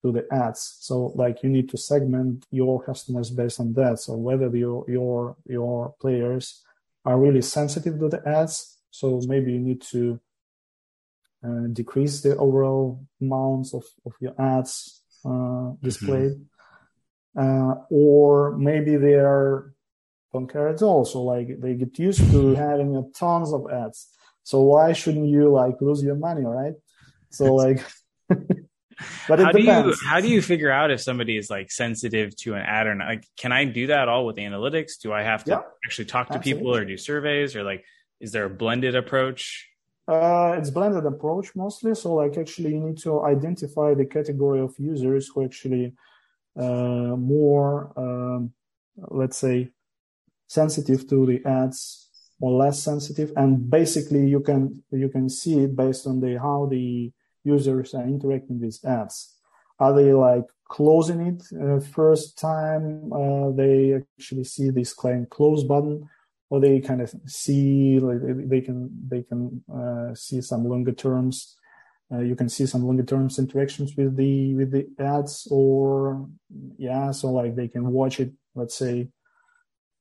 [0.03, 0.77] to the ads.
[0.81, 3.99] So like you need to segment your customers based on that.
[4.01, 6.63] So whether your your your players
[7.05, 10.21] are really sensitive to the ads, so maybe you need to
[11.47, 16.33] uh, decrease the overall amounts of, of your ads uh, displayed.
[16.33, 17.39] Mm-hmm.
[17.39, 19.75] Uh, or maybe they are
[20.33, 21.05] don't care at all.
[21.05, 24.09] So like they get used to having a tons of ads.
[24.43, 26.75] So why shouldn't you like lose your money, right?
[27.31, 27.85] So like,
[29.29, 32.55] but how do you how do you figure out if somebody is like sensitive to
[32.55, 33.09] an ad or not?
[33.09, 35.01] Like, can I do that all with analytics?
[35.03, 36.63] Do I have to yeah, actually talk to absolutely.
[36.63, 37.85] people or do surveys or like,
[38.21, 39.69] is there a blended approach?
[40.09, 41.95] Uh, it's blended approach mostly.
[41.95, 45.95] So like actually you need to identify the category of users who actually
[46.57, 48.53] uh, more, um,
[48.97, 49.71] let's say,
[50.47, 52.09] sensitive to the ads
[52.41, 53.33] or less sensitive.
[53.37, 57.13] And basically you can you can see it based on the how the
[57.45, 59.35] users are interacting with ads.
[59.79, 65.65] Are they like closing it uh, first time uh, they actually see this claim close
[65.65, 66.09] button?
[66.51, 71.57] Or they kind of see like they can they can uh, see some longer terms.
[72.13, 76.29] Uh, you can see some longer terms interactions with the with the ads or
[76.79, 79.09] yeah so like they can watch it let's say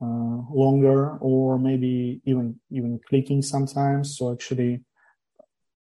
[0.02, 4.18] uh, longer or maybe even even clicking sometimes.
[4.18, 4.82] So actually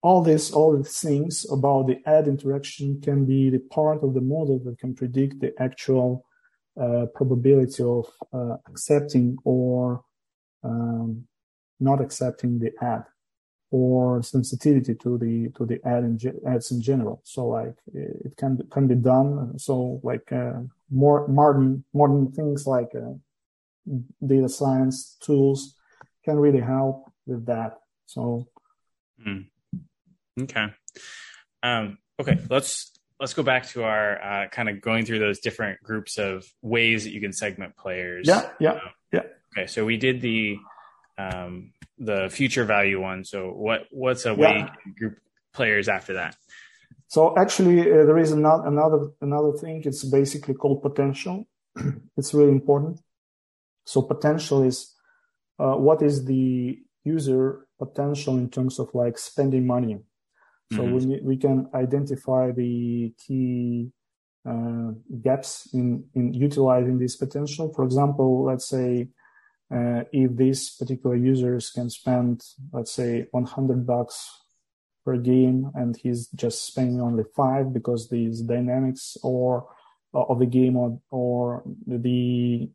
[0.03, 4.21] all this all these things about the ad interaction can be the part of the
[4.21, 6.27] model that can predict the actual
[6.79, 10.05] uh, probability of uh, accepting or
[10.65, 11.27] um,
[11.81, 13.05] not accepting the ad
[13.71, 17.21] or sensitivity to the to the ad in, ads in general.
[17.25, 19.59] So like it can can be done.
[19.59, 23.15] So like uh, more modern modern things like uh,
[24.25, 25.75] data science tools
[26.25, 27.79] can really help with that.
[28.07, 28.47] So
[29.27, 29.47] mm.
[30.41, 30.67] okay,
[31.63, 32.39] um, okay.
[32.49, 36.45] Let's let's go back to our uh, kind of going through those different groups of
[36.63, 38.29] ways that you can segment players.
[38.29, 38.79] Yeah, yeah,
[39.13, 39.23] yeah.
[39.57, 40.59] Okay, so we did the
[41.17, 43.25] um, the future value one.
[43.25, 44.93] So what what's a way yeah.
[44.99, 45.19] group
[45.53, 46.37] players after that?
[47.07, 49.83] So actually, uh, there is another another another thing.
[49.85, 51.47] It's basically called potential.
[52.17, 53.01] it's really important.
[53.87, 54.95] So potential is
[55.59, 60.01] uh, what is the user potential in terms of like spending money.
[60.73, 61.11] So mm-hmm.
[61.11, 63.93] we we can identify the key
[64.49, 67.73] uh, gaps in in utilizing this potential.
[67.73, 69.09] For example, let's say
[69.71, 74.31] uh, if these particular users can spend, let's say, 100 bucks
[75.05, 79.69] per game, and he's just spending only five because these dynamics or
[80.15, 82.69] uh, of the game or, or the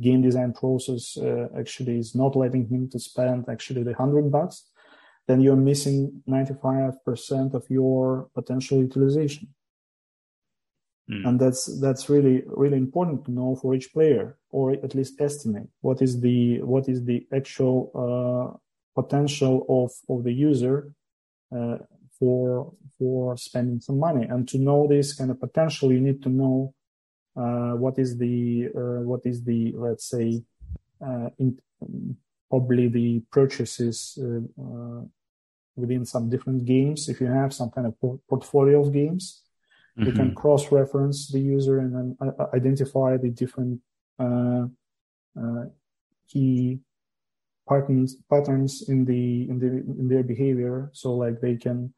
[0.00, 4.70] game design process uh, actually is not letting him to spend actually the 100 bucks,
[5.28, 9.48] then you're missing 95% of your potential utilization.
[11.10, 11.26] Mm.
[11.26, 15.68] And that's that's really really important to know for each player, or at least estimate
[15.80, 20.92] what is the what is the actual uh, potential of of the user
[21.56, 21.78] uh,
[22.18, 24.26] for for spending some money.
[24.26, 26.74] And to know this kind of potential, you need to know
[27.36, 30.42] uh, what is the uh, what is the let's say
[31.00, 31.56] uh, in,
[32.50, 35.02] probably the purchases uh,
[35.76, 37.08] within some different games.
[37.08, 37.94] If you have some kind of
[38.28, 39.45] portfolio of games
[39.98, 40.06] Mm-hmm.
[40.08, 43.80] You can cross-reference the user and then uh, uh, identify the different
[44.18, 44.66] uh,
[45.40, 45.64] uh,
[46.28, 46.80] key
[47.68, 49.66] patterns patterns in the in the
[50.00, 51.92] in their behavior so like they can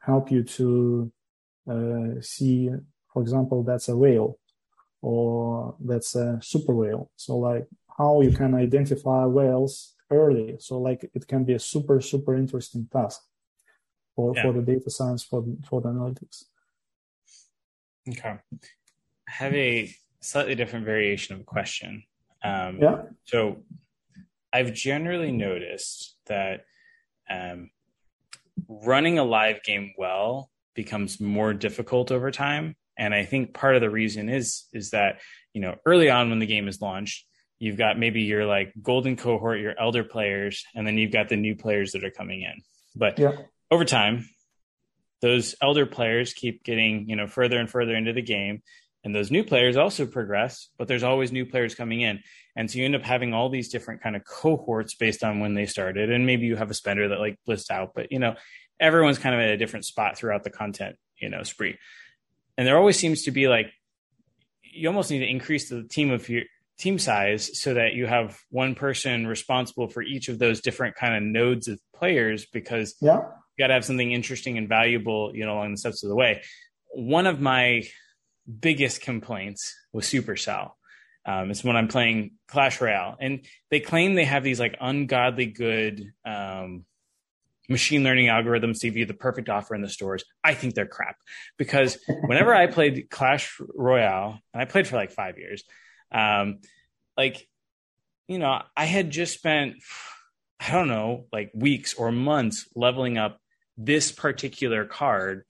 [0.00, 1.12] help you to
[1.70, 2.68] uh, see
[3.12, 4.38] for example that's a whale
[5.02, 11.08] or that's a super whale so like how you can identify whales early so like
[11.14, 13.20] it can be a super super interesting task
[14.16, 14.42] for, yeah.
[14.42, 16.44] for the data science for for the analytics
[18.08, 18.36] okay
[19.28, 22.02] i have a slightly different variation of a question
[22.42, 23.62] um, yeah so
[24.54, 26.64] I've generally noticed that
[27.28, 27.70] um,
[28.68, 32.76] running a live game well becomes more difficult over time.
[32.96, 35.20] And I think part of the reason is is that
[35.54, 37.26] you know early on when the game is launched,
[37.58, 41.36] you've got maybe your like golden cohort, your elder players, and then you've got the
[41.36, 42.62] new players that are coming in.
[42.94, 43.32] But yeah.
[43.72, 44.28] over time,
[45.20, 48.62] those elder players keep getting you know further and further into the game,
[49.02, 50.68] and those new players also progress.
[50.78, 52.20] But there's always new players coming in,
[52.56, 55.54] and so you end up having all these different kind of cohorts based on when
[55.54, 56.10] they started.
[56.10, 58.34] And maybe you have a spender that like lists out, but you know,
[58.80, 61.78] everyone's kind of at a different spot throughout the content, you know, spree.
[62.56, 63.72] And there always seems to be like
[64.74, 66.42] you almost need to increase the team of your
[66.78, 71.14] team size so that you have one person responsible for each of those different kind
[71.14, 73.22] of nodes of players because yeah.
[73.58, 76.42] Got to have something interesting and valuable, you know, along the steps of the way.
[76.92, 77.84] One of my
[78.60, 80.72] biggest complaints was Supercell
[81.26, 85.46] um, it's when I'm playing Clash Royale, and they claim they have these like ungodly
[85.46, 86.84] good um,
[87.68, 90.24] machine learning algorithms to give you the perfect offer in the stores.
[90.42, 91.16] I think they're crap
[91.56, 95.64] because whenever I played Clash Royale, and I played for like five years,
[96.12, 96.58] um,
[97.16, 97.48] like
[98.28, 99.76] you know, I had just spent
[100.60, 103.40] I don't know like weeks or months leveling up
[103.76, 105.44] this particular card.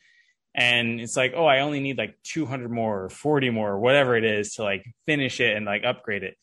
[0.54, 4.16] And it's like oh i only need like 200 more or 40 more or whatever
[4.16, 6.36] it is to like finish it and like upgrade it.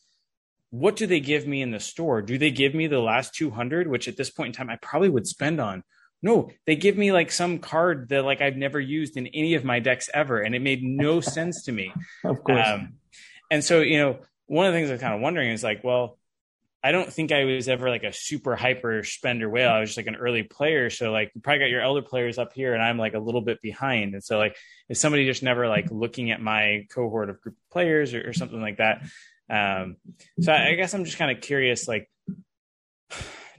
[0.70, 2.22] What do they give me in the store?
[2.22, 5.08] Do they give me the last 200 which at this point in time i probably
[5.08, 5.82] would spend on?
[6.22, 9.64] No they give me like some card that like i've never used in any of
[9.64, 11.92] my decks ever and it made no sense to me.
[12.22, 12.66] Of course.
[12.66, 12.94] Um,
[13.50, 16.18] and so you know one of the things i'm kind of wondering is like well
[16.84, 19.70] I don't think I was ever like a super hyper spender whale.
[19.70, 20.90] I was just like an early player.
[20.90, 23.40] So like you probably got your elder players up here and I'm like a little
[23.40, 24.14] bit behind.
[24.14, 24.56] And so like
[24.88, 28.32] is somebody just never like looking at my cohort of group of players or, or
[28.32, 29.02] something like that?
[29.48, 29.96] Um,
[30.40, 32.10] so I, I guess I'm just kind of curious, like,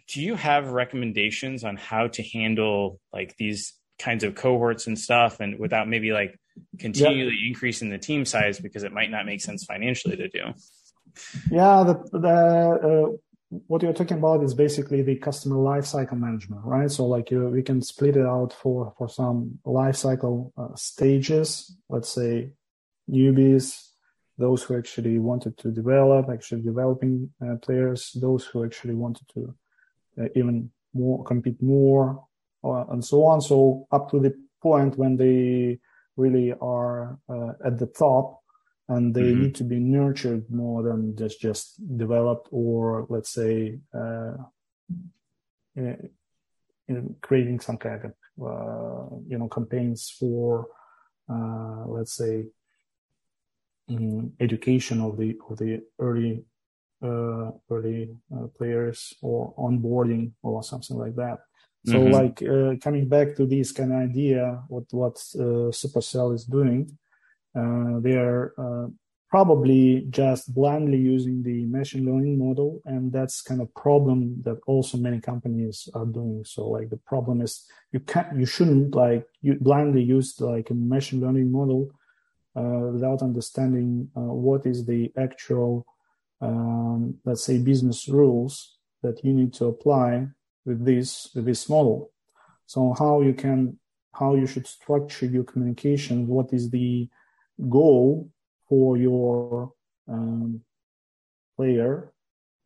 [0.08, 5.40] do you have recommendations on how to handle like these kinds of cohorts and stuff
[5.40, 6.38] and without maybe like
[6.78, 7.48] continually yep.
[7.48, 10.54] increasing the team size because it might not make sense financially to do?
[11.52, 13.17] Yeah, the, the uh,
[13.67, 16.89] what you're talking about is basically the customer lifecycle management, right?
[16.89, 21.76] So like you, we can split it out for for some lifecycle uh, stages.
[21.89, 22.52] Let's say
[23.10, 23.89] newbies,
[24.38, 29.56] those who actually wanted to develop, actually developing uh, players, those who actually wanted to
[30.21, 32.23] uh, even more compete more,
[32.63, 33.41] uh, and so on.
[33.41, 35.80] So up to the point when they
[36.15, 38.42] really are uh, at the top
[38.89, 39.41] and they mm-hmm.
[39.43, 44.34] need to be nurtured more than just just developed or let's say uh,
[45.76, 46.10] in,
[46.88, 50.67] in creating some kind of uh, you know campaigns for
[51.30, 52.46] uh, let's say
[53.89, 56.43] um, education of the of the early
[57.04, 61.39] uh, early uh, players or onboarding or something like that.
[61.86, 62.13] So mm-hmm.
[62.13, 66.98] like uh, coming back to this kind of idea, what what Supercell is doing,
[67.56, 68.88] uh, they are uh,
[69.30, 74.98] probably just blindly using the machine learning model, and that's kind of problem that also
[74.98, 76.44] many companies are doing.
[76.46, 80.76] So like the problem is you can't, you shouldn't like you blindly use like a
[80.76, 81.89] machine learning model
[82.56, 85.86] uh, without understanding uh, what is the actual,
[86.42, 90.28] um, let's say, business rules that you need to apply
[90.66, 92.12] with this with this model.
[92.68, 93.80] So how you can
[94.13, 97.10] how you should structure your communication, what is the
[97.70, 98.30] goal
[98.68, 99.72] for your
[100.08, 100.62] um,
[101.56, 102.12] player.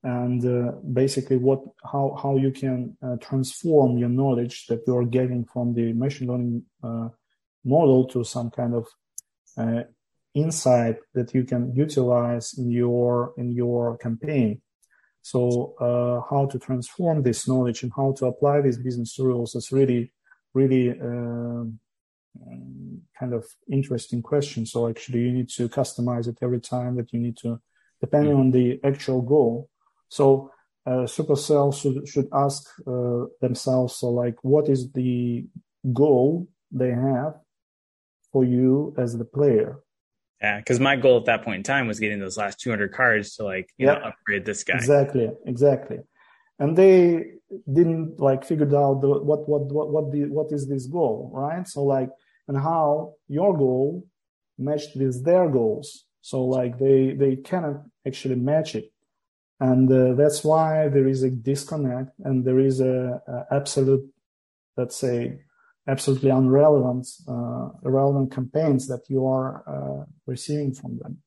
[0.03, 5.05] And uh, basically what how how you can uh, transform your knowledge that you are
[5.05, 7.09] getting from the machine learning uh,
[7.65, 8.87] model to some kind of
[9.57, 9.83] uh,
[10.33, 14.61] insight that you can utilize in your in your campaign.
[15.23, 19.71] So uh, how to transform this knowledge and how to apply these business rules is
[19.71, 20.13] really
[20.53, 21.79] really um,
[23.19, 24.65] kind of interesting question.
[24.65, 27.59] So actually, you need to customize it every time that you need to,
[28.01, 28.41] depending mm-hmm.
[28.41, 29.69] on the actual goal.
[30.09, 30.51] So
[30.85, 35.45] uh, Supercell should should ask uh, themselves, so like, what is the
[35.91, 37.33] goal they have
[38.31, 39.79] for you as the player?
[40.41, 43.35] Yeah, because my goal at that point in time was getting those last 200 cards
[43.35, 43.93] to like you yeah.
[43.93, 44.75] know upgrade this guy.
[44.75, 45.99] Exactly, exactly.
[46.59, 47.31] and they
[47.71, 51.67] didn't like figured out the, what what what what the what is this goal, right?
[51.67, 52.09] So like
[52.47, 54.07] and how your goal
[54.57, 56.05] matched with their goals.
[56.21, 58.91] So like they they cannot actually match it,
[59.59, 64.05] and uh, that's why there is a disconnect and there is a, a absolute,
[64.75, 65.39] let's say,
[65.87, 71.17] absolutely irrelevant uh, irrelevant campaigns that you are uh, receiving from them.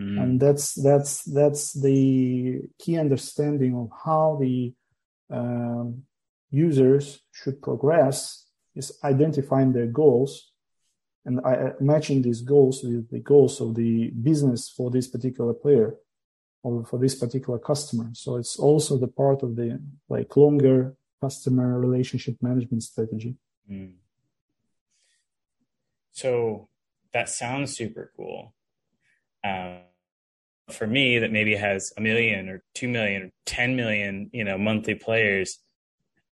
[0.00, 0.22] Mm.
[0.22, 4.74] And that's that's that's the key understanding of how the
[5.30, 6.02] um,
[6.50, 10.52] users should progress is identifying their goals
[11.26, 15.96] and uh, matching these goals with the goals of the business for this particular player
[16.62, 18.08] or for this particular customer.
[18.12, 23.36] So it's also the part of the like longer customer relationship management strategy.
[23.70, 23.94] Mm.
[26.12, 26.68] So
[27.12, 28.54] that sounds super cool.
[29.44, 29.80] Um,
[30.70, 34.58] for me, that maybe has a million or two million or 10 million, you know,
[34.58, 35.58] monthly players,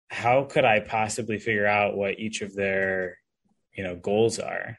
[0.09, 3.17] how could I possibly figure out what each of their,
[3.77, 4.77] you know, goals are?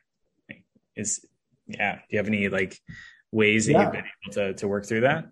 [0.96, 1.24] Is,
[1.66, 2.78] yeah, do you have any like
[3.30, 3.82] ways that yeah.
[3.82, 5.26] you've been able to, to work through that?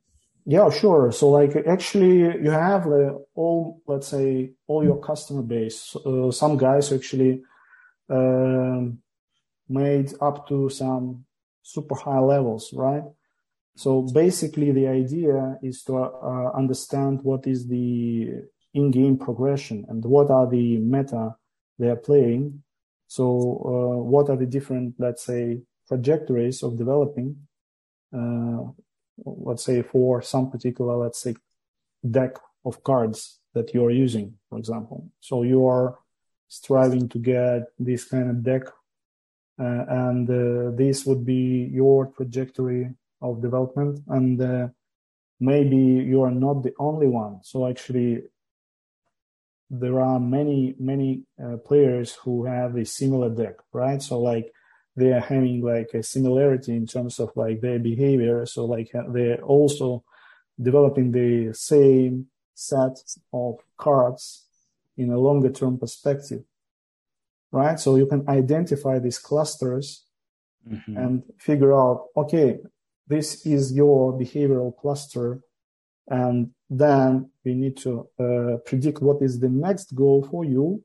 [0.44, 1.10] Yeah, sure.
[1.10, 5.96] So like actually you have uh, all, let's say all your customer base.
[5.96, 7.42] Uh, some guys actually,
[8.08, 8.98] um,
[9.68, 11.24] made up to some
[11.62, 13.02] super high levels, right?
[13.76, 20.30] So basically, the idea is to uh, understand what is the in-game progression and what
[20.30, 21.34] are the meta
[21.78, 22.62] they are playing.
[23.06, 27.36] So uh, what are the different, let's say, trajectories of developing,
[28.12, 28.64] uh,
[29.24, 31.34] let's say, for some particular, let's say,
[32.08, 35.08] deck of cards that you are using, for example.
[35.20, 35.98] So you are
[36.48, 38.62] striving to get this kind of deck,
[39.58, 42.90] uh, and uh, this would be your trajectory
[43.22, 44.68] of development and uh,
[45.40, 48.22] maybe you are not the only one so actually
[49.70, 54.52] there are many many uh, players who have a similar deck right so like
[54.94, 59.02] they are having like a similarity in terms of like their behavior so like uh,
[59.12, 60.04] they're also
[60.60, 62.96] developing the same set
[63.32, 64.46] of cards
[64.96, 66.42] in a longer term perspective
[67.50, 70.04] right so you can identify these clusters
[70.66, 70.96] mm-hmm.
[70.96, 72.58] and figure out okay
[73.08, 75.40] this is your behavioral cluster.
[76.08, 80.82] And then we need to uh, predict what is the next goal for you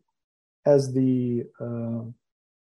[0.66, 2.04] as the, uh,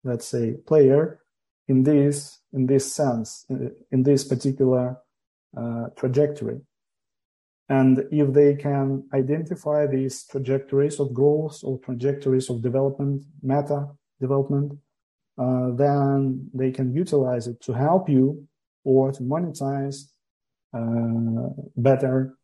[0.04, 1.20] let's say, player
[1.66, 3.44] in this, in this sense,
[3.90, 4.98] in this particular
[5.56, 6.60] uh, trajectory.
[7.68, 13.88] And if they can identify these trajectories of goals or trajectories of development, meta
[14.20, 14.78] development,
[15.36, 18.48] uh, then they can utilize it to help you
[18.84, 20.10] or to monetize
[20.72, 22.38] uh, better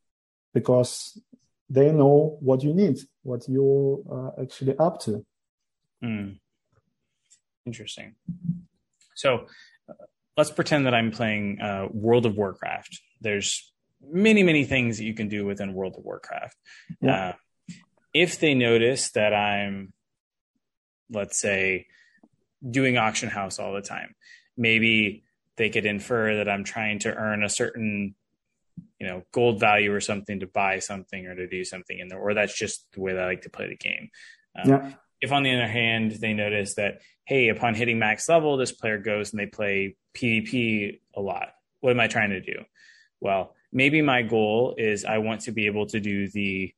[0.54, 1.20] because
[1.68, 5.26] they know what you need, what you're uh, actually up to.
[6.02, 6.38] Mm.
[7.66, 8.14] Interesting.
[9.14, 9.46] So
[9.88, 9.94] uh,
[10.36, 13.00] let's pretend that I'm playing uh, World of Warcraft.
[13.20, 13.72] There's
[14.10, 16.56] many, many things that you can do within World of Warcraft.
[17.00, 17.28] Yeah.
[17.28, 17.32] Uh,
[18.12, 19.92] if they notice that I'm,
[21.10, 21.86] let's say,
[22.68, 24.14] doing auction house all the time,
[24.56, 25.24] maybe
[25.56, 28.14] they could infer that I'm trying to earn a certain,
[28.98, 32.18] you know, gold value or something to buy something or to do something in there,
[32.18, 34.10] or that's just the way that I like to play the game.
[34.56, 34.92] Um, yeah.
[35.20, 38.98] If on the other hand, they notice that, hey, upon hitting max level, this player
[38.98, 41.48] goes and they play PvP a lot.
[41.80, 42.64] What am I trying to do?
[43.20, 46.74] Well, maybe my goal is I want to be able to do the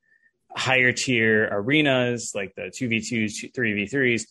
[0.57, 4.27] higher tier arenas like the 2v2s, 3v3s.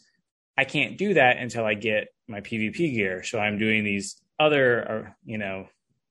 [0.57, 3.23] I can't do that until I get my PvP gear.
[3.23, 5.67] So I'm doing these other, uh, you know,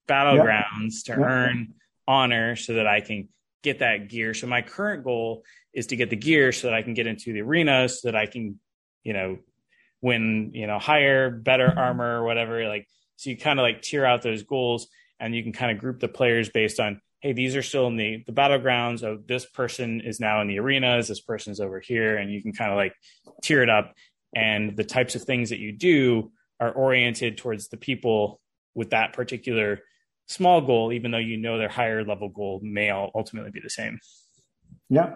[0.07, 1.73] battlegrounds to earn
[2.07, 3.29] honor so that I can
[3.63, 4.33] get that gear.
[4.33, 5.43] So my current goal
[5.73, 8.15] is to get the gear so that I can get into the arena so that
[8.15, 8.59] I can,
[9.03, 9.39] you know,
[10.01, 11.79] win, you know, higher, better mm-hmm.
[11.79, 12.67] armor or whatever.
[12.67, 12.87] Like,
[13.17, 14.87] so you kind of like tier out those goals
[15.19, 17.97] and you can kind of group the players based on, hey, these are still in
[17.97, 21.79] the, the battlegrounds of this person is now in the arenas, this person is over
[21.79, 22.17] here.
[22.17, 22.93] And you can kind of like
[23.41, 23.93] tier it up.
[24.35, 28.39] And the types of things that you do are oriented towards the people
[28.75, 29.79] with that particular
[30.27, 33.99] small goal, even though you know their higher level goal may ultimately be the same.
[34.89, 35.15] Yeah,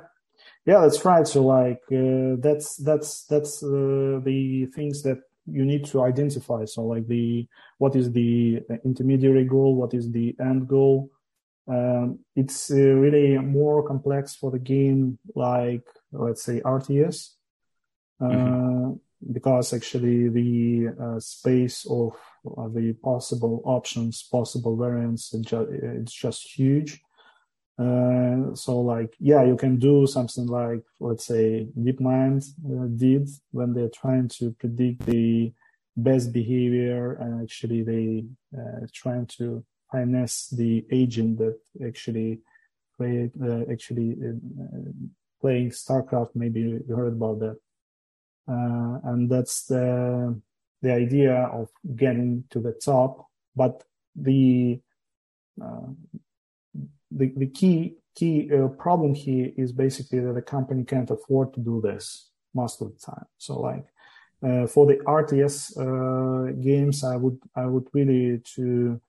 [0.66, 1.28] yeah, that's right.
[1.28, 6.66] So like uh, that's that's that's uh, the things that you need to identify.
[6.66, 7.48] So like the
[7.78, 11.12] what is the intermediary goal, what is the end goal.
[11.68, 17.30] Um, it's uh, really more complex for the game, like let's say RTS.
[18.22, 18.92] Mm-hmm.
[18.92, 18.96] Uh,
[19.32, 27.02] because actually the uh, space of the possible options, possible variants, it's just huge.
[27.78, 33.74] Uh, so like, yeah, you can do something like, let's say, DeepMind uh, did when
[33.74, 35.54] they're trying to predict the
[35.96, 38.26] best behavior and actually they
[38.58, 42.40] uh, trying to finesse the agent that actually
[42.98, 44.92] play uh, actually uh,
[45.42, 46.32] playing StarCraft.
[46.36, 47.58] Maybe you heard about that,
[48.48, 50.40] uh, and that's the
[50.82, 53.28] the idea of getting to the top.
[53.56, 53.84] But
[54.16, 54.82] the
[57.12, 61.60] the, the key key uh, problem here is basically that the company can't afford to
[61.60, 63.26] do this most of the time.
[63.38, 63.86] So like
[64.44, 69.02] uh, for the RTS uh, games, I would I would really to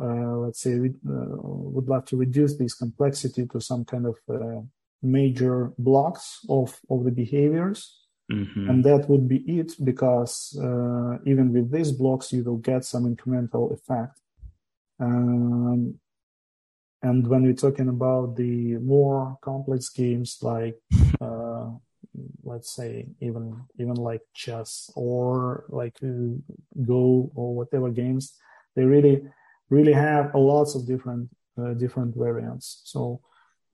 [0.00, 4.60] uh, let's say uh, would love to reduce this complexity to some kind of uh,
[5.02, 8.03] major blocks of of the behaviors.
[8.32, 8.70] Mm-hmm.
[8.70, 10.56] And that would be it because
[11.26, 14.18] even with these blocks, you will get some incremental effect.
[15.00, 15.98] Um,
[17.02, 20.80] and when we're talking about the more complex games like,
[21.20, 21.68] uh,
[22.42, 26.32] let's say even even like chess or like uh,
[26.86, 28.34] Go or whatever games,
[28.74, 29.22] they really
[29.68, 32.80] really have a lots of different uh, different variants.
[32.84, 33.20] So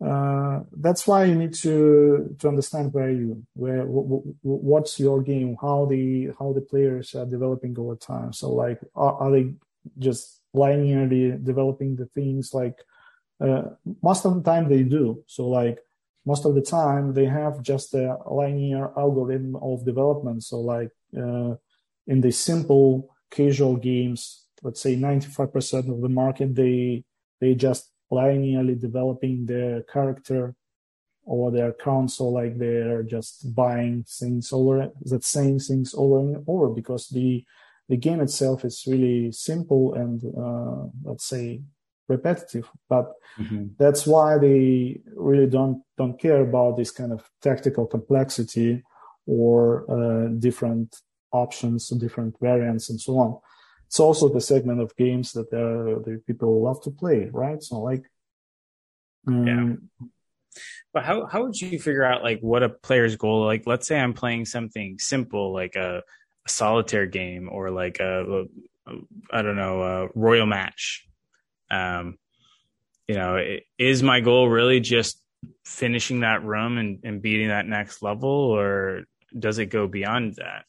[0.05, 5.23] uh, that's why you need to to understand where you where w- w- what's your
[5.23, 8.33] game, how the how the players are developing over time.
[8.33, 9.55] So like, are, are they
[9.99, 12.79] just linearly developing the things like
[13.41, 13.63] uh,
[14.03, 15.23] most of the time they do.
[15.27, 15.79] So like
[16.27, 20.45] most of the time they have just a linear algorithm of development.
[20.45, 21.55] So like uh,
[22.07, 27.05] in the simple casual games, let's say 95% of the market, they
[27.41, 30.55] they just linearly developing their character
[31.25, 36.69] or their console, like they're just buying things over that same things over and over
[36.69, 37.45] because the
[37.91, 41.61] the game itself is really simple and uh, let's say
[42.09, 43.67] repetitive but mm-hmm.
[43.79, 48.83] that's why they really don't don't care about this kind of tactical complexity
[49.27, 50.97] or uh, different
[51.33, 53.39] options different variants and so on
[53.91, 57.81] it's also the segment of games that uh, the people love to play right so
[57.81, 58.05] like
[59.27, 60.07] um, yeah
[60.93, 63.99] but how, how would you figure out like what a player's goal like let's say
[63.99, 66.03] i'm playing something simple like a,
[66.47, 68.45] a solitaire game or like a, a
[69.31, 71.07] I don't know, a royal match
[71.71, 72.19] um,
[73.07, 73.43] you know,
[73.79, 75.21] is my goal really just
[75.65, 79.05] finishing that room and, and beating that next level, or
[79.37, 80.65] does it go beyond that?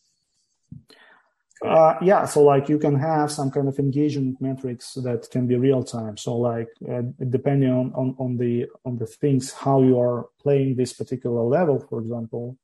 [1.64, 5.56] Uh, yeah, so like you can have some kind of engagement metrics that can be
[5.56, 6.18] real time.
[6.18, 10.76] So like uh, depending on, on, on the on the things how you are playing
[10.76, 12.58] this particular level, for example,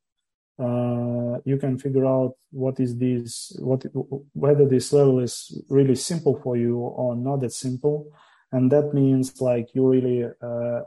[0.58, 3.84] uh, you can figure out what is this what
[4.32, 8.10] whether this level is really simple for you or not that simple
[8.50, 10.80] and that means like you really uh,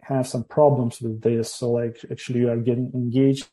[0.00, 3.48] have some problems with this so like actually you are getting engaged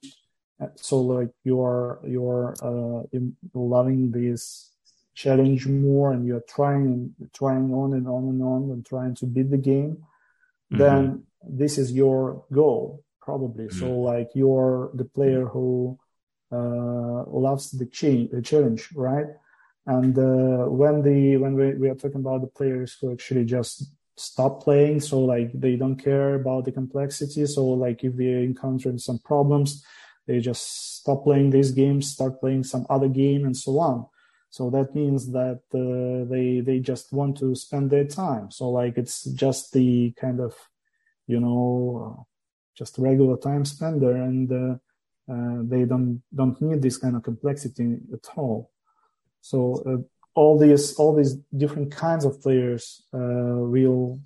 [0.75, 3.03] so like you're you're uh,
[3.53, 4.71] loving this
[5.13, 6.85] challenge more and you're trying
[7.19, 9.97] and trying on and on and on and trying to beat the game
[10.71, 10.77] mm-hmm.
[10.77, 13.79] then this is your goal probably mm-hmm.
[13.79, 15.97] so like you're the player who
[16.51, 19.27] uh, loves the, cha- the challenge right
[19.87, 23.91] and uh, when the when we, we are talking about the players who actually just
[24.17, 27.45] stop playing, so like they don't care about the complexity.
[27.45, 29.83] So like if they encounter some problems,
[30.27, 34.05] they just stop playing these games, start playing some other game, and so on.
[34.49, 38.51] So that means that uh, they they just want to spend their time.
[38.51, 40.55] So like it's just the kind of
[41.27, 42.25] you know
[42.77, 44.75] just regular time spender, and uh,
[45.31, 48.71] uh they don't don't need this kind of complexity at all.
[49.41, 50.01] So uh,
[50.35, 54.19] all these all these different kinds of players uh, will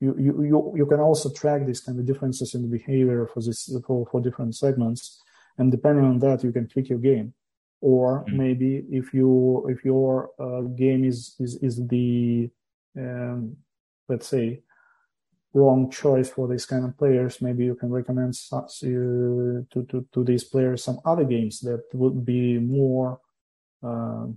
[0.00, 3.40] you, you you you can also track these kind of differences in the behavior for
[3.40, 5.22] this for, for different segments,
[5.58, 7.34] and depending on that, you can tweak your game.
[7.80, 8.36] Or mm-hmm.
[8.36, 12.50] maybe if you if your uh, game is is is the
[12.96, 13.56] um,
[14.08, 14.62] let's say
[15.52, 20.24] wrong choice for these kind of players, maybe you can recommend uh, to to to
[20.24, 23.20] these players some other games that would be more
[23.82, 24.36] um,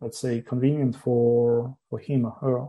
[0.00, 2.66] let's say convenient for for him or her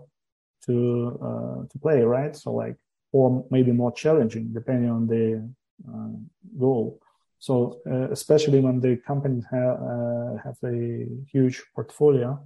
[0.66, 2.76] to uh, to play right so like
[3.12, 5.48] or maybe more challenging depending on the
[5.88, 6.16] uh,
[6.60, 7.00] goal
[7.40, 12.40] so uh, especially when the companies have uh, have a huge portfolio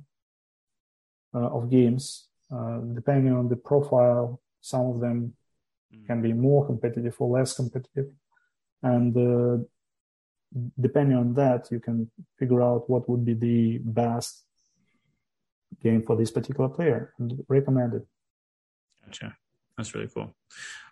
[1.34, 5.34] uh, of games uh, depending on the profile some of them
[5.94, 6.06] mm.
[6.08, 8.08] can be more competitive or less competitive
[8.84, 9.14] and
[10.80, 14.46] depending on that you can figure out what would be the best
[15.82, 18.06] game for this particular player and recommend it.
[19.06, 19.36] Gotcha.
[19.78, 20.34] That's really cool.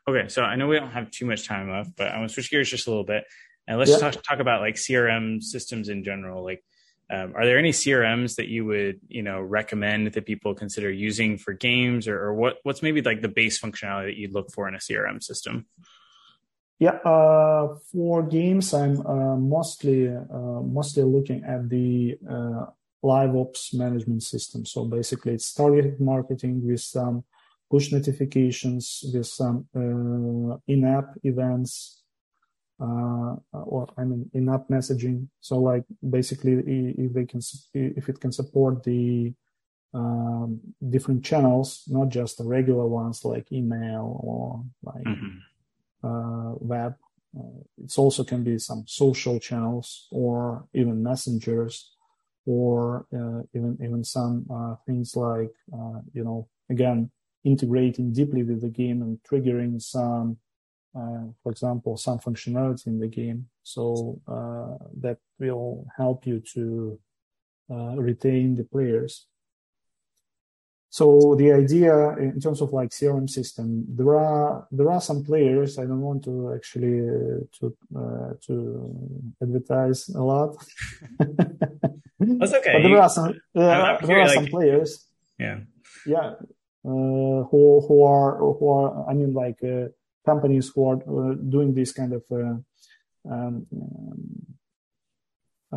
[0.08, 2.34] Okay, so I know we don't have too much time left, but I want to
[2.34, 3.26] switch gears just a little bit
[3.68, 3.98] and let's yeah.
[3.98, 6.44] talk, talk about like CRM systems in general.
[6.44, 6.64] Like,
[7.10, 11.38] um, are there any CRMs that you would you know recommend that people consider using
[11.38, 14.68] for games, or, or what what's maybe like the base functionality that you'd look for
[14.68, 15.66] in a CRM system?
[16.80, 22.66] Yeah, uh, for games, I'm uh, mostly uh, mostly looking at the uh,
[23.02, 24.66] live ops management system.
[24.66, 27.24] So basically, it's targeted marketing with some
[27.70, 32.04] push notifications, with some uh, in-app events,
[32.80, 35.28] uh, or I mean in-app messaging.
[35.42, 36.54] So like basically,
[36.98, 37.42] if they can,
[37.74, 39.34] if it can support the
[39.94, 46.08] um, different channels, not just the regular ones like email or like mm-hmm.
[46.08, 46.96] uh, web.
[47.38, 51.96] Uh, it also can be some social channels or even messengers
[52.46, 57.12] or uh, even even some uh, things like uh, you know again
[57.44, 60.38] integrating deeply with the game and triggering some
[61.44, 63.48] for example, some functionality in the game.
[63.64, 67.00] So uh, that will help you to
[67.70, 69.28] uh, retain the players.
[70.90, 75.78] So the idea in terms of like CRM system, there are there are some players.
[75.78, 78.56] I don't want to actually uh, to uh, to
[79.42, 80.56] advertise a lot.
[82.20, 82.74] That's okay.
[82.74, 85.06] but there are some there are like, some players.
[85.38, 85.60] Yeah.
[86.06, 86.36] Yeah.
[86.84, 89.60] who who are who are I mean like
[90.32, 92.58] companies who are uh, doing this kind of uh,
[93.34, 93.66] um,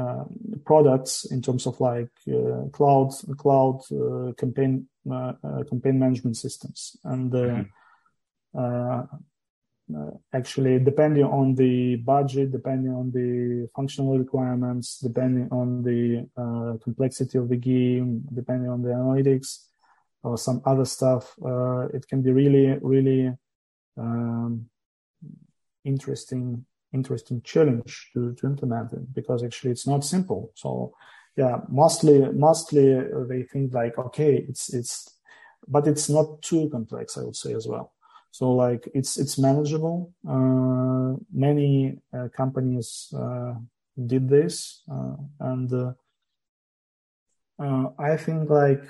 [0.01, 0.25] uh,
[0.65, 2.15] products in terms of like
[2.73, 3.11] cloud
[3.43, 3.81] cloud
[4.37, 4.73] campaign
[5.71, 7.33] campaign management systems and.
[7.33, 7.69] Mm-hmm.
[9.91, 16.77] Uh, actually depending on the budget depending on the functional requirements depending on the uh,
[16.85, 19.67] complexity of the game depending on the analytics
[20.23, 23.33] or some other stuff uh, it can be really really
[23.97, 24.67] um,
[25.85, 30.53] interesting interesting challenge to, to implement it because actually it's not simple.
[30.55, 30.95] So
[31.37, 35.19] yeah mostly mostly they think like okay it's it's
[35.69, 37.93] but it's not too complex i would say as well.
[38.33, 40.13] So like it's it's manageable.
[40.29, 43.55] Uh, many uh, companies uh,
[44.07, 45.93] did this uh, and uh,
[47.59, 48.85] uh, i think like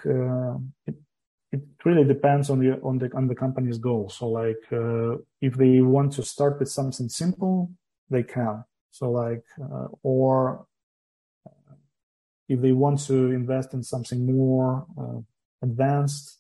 [0.86, 0.94] it,
[1.52, 4.08] it really depends on the on the on the company's goal.
[4.08, 7.70] So like uh, if they want to start with something simple,
[8.08, 8.64] they can.
[8.90, 10.66] So like uh, or
[11.46, 11.74] uh,
[12.48, 15.20] if they want to invest in something more uh,
[15.62, 16.38] advanced,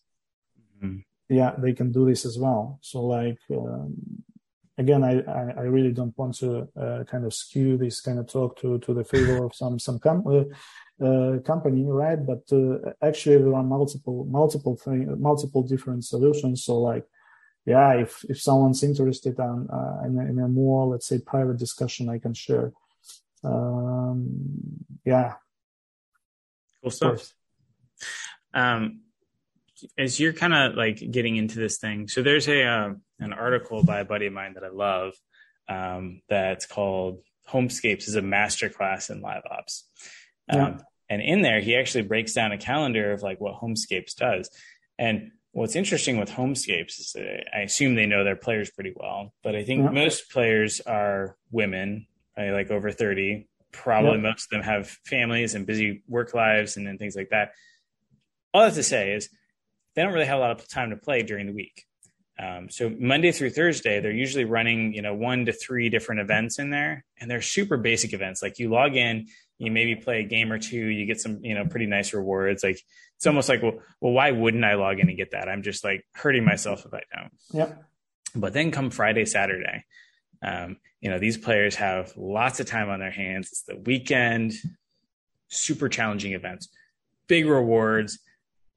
[0.82, 0.98] mm-hmm.
[1.28, 2.78] yeah, they can do this as well.
[2.82, 4.22] So like um,
[4.78, 8.28] again, I, I, I really don't want to uh, kind of skew this kind of
[8.28, 10.50] talk to to the favor of some some com-
[11.00, 12.18] uh, company, right?
[12.24, 16.64] But uh, actually, there are multiple, multiple thing, multiple different solutions.
[16.64, 17.06] So, like,
[17.66, 21.58] yeah, if if someone's interested on uh, in, a, in, a, more, let's say, private
[21.58, 22.72] discussion, I can share.
[23.42, 25.34] Um, yeah,
[26.82, 27.32] cool stuff.
[28.52, 29.00] Um,
[29.96, 33.82] as you're kind of like getting into this thing, so there's a uh, an article
[33.84, 35.14] by a buddy of mine that I love
[35.68, 39.88] um, that's called "Homescapes" is a masterclass in live ops.
[40.48, 40.78] Um, yeah.
[41.10, 44.48] And in there, he actually breaks down a calendar of like what Homescapes does.
[44.96, 49.34] And what's interesting with Homescapes is that I assume they know their players pretty well,
[49.42, 49.90] but I think yeah.
[49.90, 52.06] most players are women,
[52.38, 52.52] right?
[52.52, 53.48] like over 30.
[53.72, 54.22] Probably yeah.
[54.22, 57.52] most of them have families and busy work lives and, and things like that.
[58.54, 59.28] All I have to say is
[59.94, 61.84] they don't really have a lot of time to play during the week.
[62.38, 66.58] Um, so Monday through Thursday, they're usually running, you know, one to three different events
[66.58, 68.42] in there, and they're super basic events.
[68.42, 69.26] Like you log in,
[69.60, 72.64] you maybe play a game or two, you get some, you know, pretty nice rewards.
[72.64, 72.80] Like
[73.16, 75.50] it's almost like, well, well, why wouldn't I log in and get that?
[75.50, 77.32] I'm just like hurting myself if I don't.
[77.52, 77.74] Yeah.
[78.34, 79.84] But then come Friday, Saturday,
[80.42, 83.48] um, you know, these players have lots of time on their hands.
[83.48, 84.54] It's the weekend,
[85.48, 86.70] super challenging events,
[87.26, 88.18] big rewards,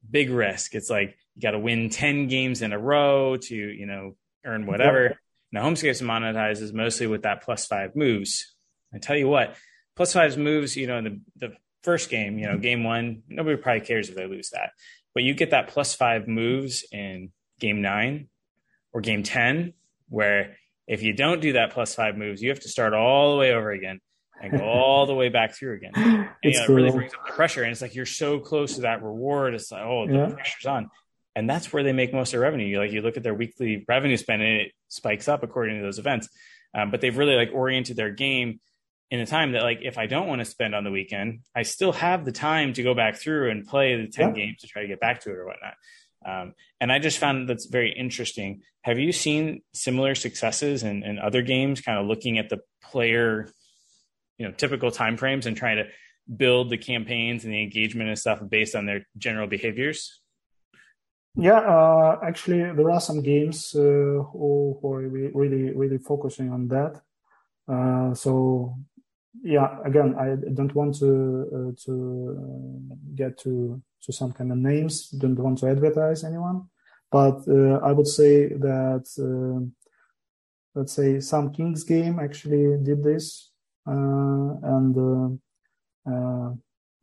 [0.08, 0.74] big risk.
[0.74, 4.66] It's like you got to win 10 games in a row to, you know, earn
[4.66, 5.04] whatever.
[5.04, 5.14] Yeah.
[5.52, 8.54] Now, Homescapes monetizes mostly with that plus five moves.
[8.92, 9.56] I tell you what,
[9.96, 13.56] plus five moves, you know, in the, the first game, you know, game one, nobody
[13.56, 14.70] probably cares if they lose that.
[15.14, 17.30] But you get that plus five moves in
[17.60, 18.28] game nine
[18.92, 19.74] or game 10,
[20.08, 23.38] where if you don't do that plus five moves, you have to start all the
[23.38, 24.00] way over again
[24.42, 25.92] and go all the way back through again.
[26.44, 27.62] And, you know, it really brings up the pressure.
[27.62, 29.54] And it's like you're so close to that reward.
[29.54, 30.26] It's like, oh, the yeah.
[30.26, 30.90] pressure's on.
[31.34, 32.66] And that's where they make most of their revenue.
[32.66, 35.82] You like you look at their weekly revenue spend and it spikes up according to
[35.82, 36.28] those events.
[36.74, 38.60] Um, but they've really like oriented their game
[39.14, 41.62] in a time that like if I don't want to spend on the weekend, I
[41.62, 44.34] still have the time to go back through and play the 10 yeah.
[44.34, 45.74] games to try to get back to it or whatnot.
[46.26, 48.62] Um, and I just found that's very interesting.
[48.82, 53.48] Have you seen similar successes in, in other games, kind of looking at the player,
[54.36, 55.84] you know, typical timeframes and trying to
[56.36, 60.20] build the campaigns and the engagement and stuff based on their general behaviors?
[61.36, 66.66] Yeah, uh, actually, there are some games uh, who, who, are really, really focusing on
[66.68, 67.00] that.
[67.68, 68.76] Uh, so,
[69.42, 74.58] yeah, again, I don't want to uh, to uh, get to to some kind of
[74.58, 75.08] names.
[75.08, 76.68] Don't want to advertise anyone,
[77.10, 79.04] but uh, I would say that
[80.74, 83.50] let's say some Kings game actually did this,
[83.86, 85.40] and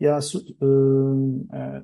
[0.02, 1.80] yeah, so, um, uh,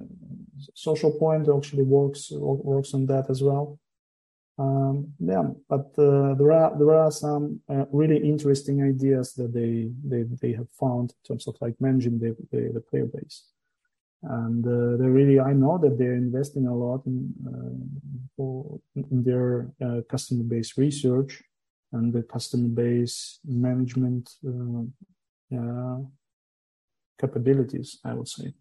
[0.74, 3.80] social point actually works works on that as well.
[4.60, 9.92] Um, yeah, but uh, there are there are some uh, really interesting ideas that they
[10.04, 13.44] they they have found in terms of like managing the the, the player base,
[14.24, 17.34] and uh, they really I know that they're investing a lot in
[18.36, 19.68] for, in their
[20.10, 21.44] customer base research
[21.92, 24.32] and the customer base management
[25.54, 25.98] uh,
[27.20, 28.54] capabilities, I would say.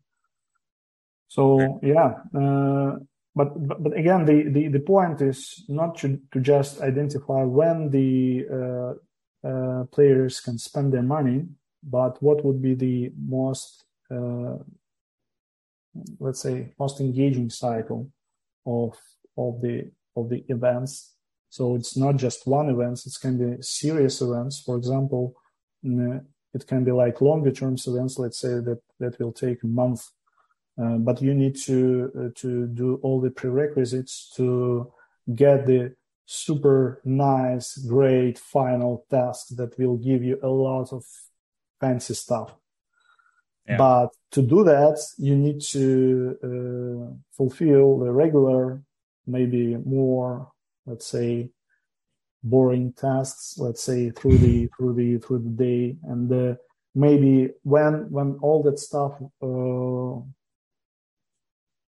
[1.29, 2.99] So yeah, uh,
[3.37, 8.47] but, but, again, the, the the point is not to to just identify when the
[8.59, 11.45] uh, uh, players can spend their money,
[11.83, 14.57] but what would be the most uh,
[16.19, 18.11] let's say most engaging cycle
[18.65, 18.97] of
[19.37, 21.15] of the of the events.
[21.51, 24.61] So it's not just one event; it can be serious events.
[24.61, 25.35] For example,
[26.57, 30.03] it can be like longer term events, let's say that, that will take a month.
[30.81, 34.93] Uh, but you need to uh, to do all the prerequisites to
[35.35, 35.95] get the
[36.27, 41.05] super nice, great final task that will give you a lot of
[41.81, 42.55] fancy stuff.
[43.67, 43.79] Yeah.
[43.79, 48.83] But to do that, you need to uh, fulfill the regular,
[49.27, 50.53] maybe more,
[50.85, 51.51] let's say,
[52.43, 56.55] boring tasks let's say through the through the through the day and uh,
[56.95, 59.13] maybe when when all that stuff
[59.43, 60.21] uh,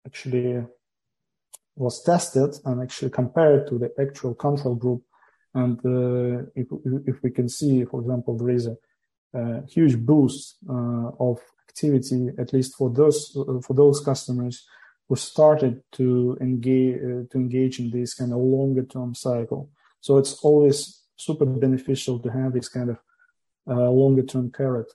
[0.06, 0.64] actually
[1.76, 5.02] was tested and actually compared to the actual control group
[5.54, 6.66] and uh, if,
[7.06, 8.76] if we can see for example there is a,
[9.34, 11.38] a huge boost uh, of
[11.68, 13.36] activity at least for those
[13.66, 14.66] for those customers
[15.08, 19.70] who started to engage uh, to engage in this kind of longer term cycle
[20.00, 22.98] so it's always super beneficial to have this kind of
[23.68, 24.90] uh, longer term carrot.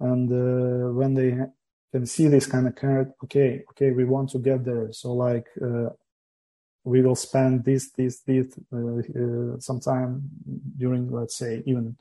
[0.00, 1.36] And uh, when they
[1.92, 4.92] can see this kind of carrot, okay, okay, we want to get there.
[4.92, 5.90] So like, uh,
[6.84, 10.22] we will spend this, this, this, uh, uh, sometime
[10.76, 11.96] during, let's say, even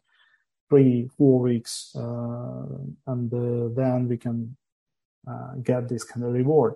[0.69, 2.65] three, four weeks, uh,
[3.07, 3.31] and
[3.75, 4.55] then we can
[5.63, 6.75] get this kind of reward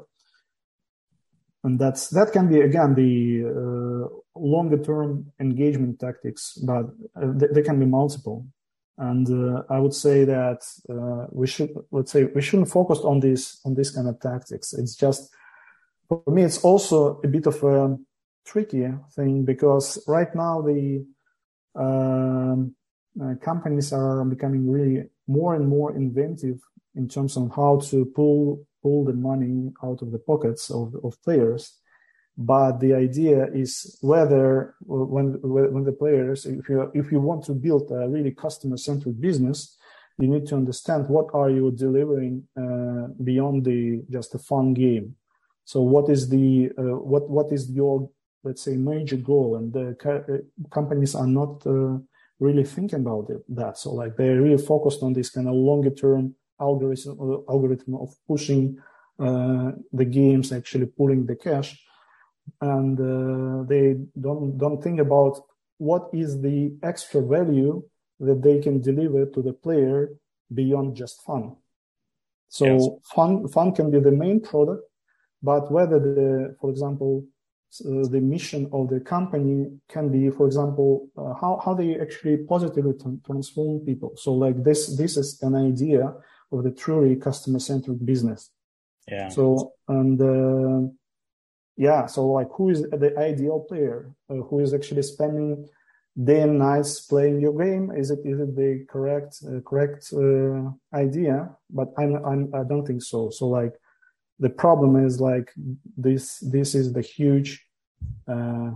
[1.64, 6.86] and that's that can be again the uh, longer term engagement tactics but
[7.16, 8.46] uh, they, can be multiple
[9.02, 13.20] and uh, i would say that uh, we should let's say we shouldn't focus on
[13.20, 15.30] this on this kind of tactics it's just
[16.08, 17.98] for me it's also a bit of a
[18.46, 21.06] tricky thing because right now the
[21.76, 22.76] um,
[23.22, 26.60] uh, companies are becoming really more and more inventive
[26.96, 31.22] in terms of how to pull pull the money out of the pockets of, of
[31.24, 31.78] players.
[32.44, 35.28] But the idea is whether when
[35.76, 39.78] when the players, if you if you want to build a really customer centric business,
[40.18, 45.16] you need to understand what are you delivering uh, beyond the just a fun game.
[45.66, 48.10] So what is the uh, what what is your
[48.44, 49.58] let's say major goal?
[49.58, 51.98] And the uh, companies are not uh,
[52.40, 53.78] really thinking about it, that.
[53.78, 58.78] So like they're really focused on this kind of longer term algorithm algorithm of pushing
[59.20, 61.80] uh, the games, actually pulling the cash,
[62.60, 65.42] and uh, they don't don't think about
[65.78, 67.84] what is the extra value
[68.20, 70.10] that they can deliver to the player
[70.54, 71.56] beyond just fun.
[72.50, 72.88] So yes.
[73.16, 74.84] fun fun can be the main product,
[75.42, 77.26] but whether the, for example,
[77.86, 82.38] uh, the mission of the company can be, for example, uh, how how they actually
[82.38, 84.12] positively t- transform people.
[84.18, 86.14] So like this this is an idea
[86.52, 88.52] of the truly customer centric business.
[89.08, 89.30] Yeah.
[89.30, 90.92] So and uh,
[91.78, 94.14] yeah, so like who is the ideal player?
[94.30, 95.68] Uh, who is actually spending
[96.22, 97.92] day and nights playing your game?
[97.92, 101.50] Is it is it the correct uh, correct uh, idea?
[101.70, 103.30] But I'm, I'm I don't think so.
[103.30, 103.74] So like
[104.40, 105.52] the problem is like
[105.98, 107.66] this this is the huge
[108.28, 108.72] uh,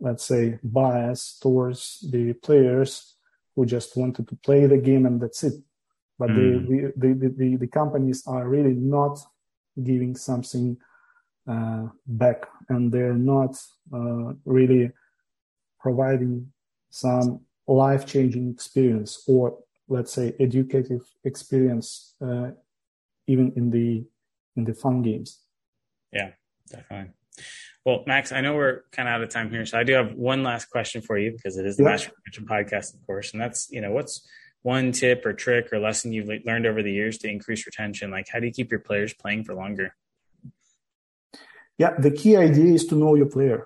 [0.00, 3.16] let's say bias towards the players
[3.54, 5.54] who just wanted to play the game and that's it
[6.18, 6.66] but mm.
[6.68, 9.18] the, the, the, the, the companies are really not
[9.82, 10.76] giving something
[11.46, 13.56] uh, back, and they're not
[13.92, 14.90] uh, really
[15.80, 16.52] providing
[16.90, 22.50] some life-changing experience or let's say educative experience uh,
[23.26, 24.04] even in the
[24.56, 25.40] in the fun games.
[26.12, 26.30] Yeah
[26.68, 27.12] definitely.
[27.86, 30.12] Well max i know we're kind of out of time here so i do have
[30.14, 31.90] one last question for you because it is the yeah.
[31.90, 34.28] master retention podcast of course and that's you know what's
[34.62, 38.10] one tip or trick or lesson you've learned over the years to increase retention?
[38.10, 39.94] Like how do you keep your players playing for longer
[41.82, 43.60] yeah the key idea is to know your player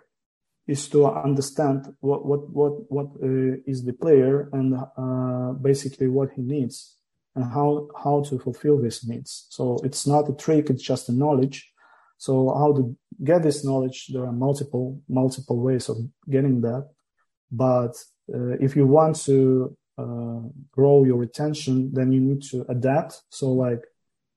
[0.66, 6.30] is to understand what what what what uh, is the player and uh, basically what
[6.34, 6.96] he needs
[7.34, 9.46] and how how to fulfill his needs.
[9.50, 11.70] So it's not a trick; it's just a knowledge.
[12.16, 14.08] So how to get this knowledge?
[14.12, 15.98] There are multiple multiple ways of
[16.30, 16.88] getting that.
[17.50, 17.94] But
[18.32, 20.40] uh, if you want to uh,
[20.72, 23.22] grow your retention, then you need to adapt.
[23.30, 23.82] So like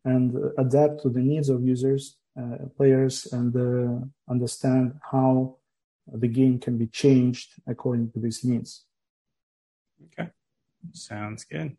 [0.03, 2.17] and adapt to the needs of users,
[2.75, 5.57] players, and uh, understand how
[6.11, 8.85] the game can be changed according to these needs.
[10.05, 10.29] Okay,
[10.93, 11.75] sounds good.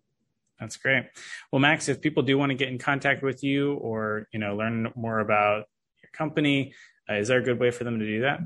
[0.58, 1.04] That's great.
[1.52, 4.56] Well, Max, if people do want to get in contact with you or you know
[4.56, 5.66] learn more about
[6.02, 6.74] your company,
[7.08, 8.40] uh, is there a good way for them to do that?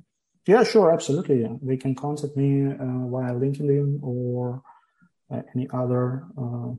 [0.46, 1.42] Yeah, sure, absolutely.
[1.42, 1.54] Yeah.
[1.62, 4.62] They can contact me uh, via LinkedIn or
[5.30, 6.74] uh, any other uh,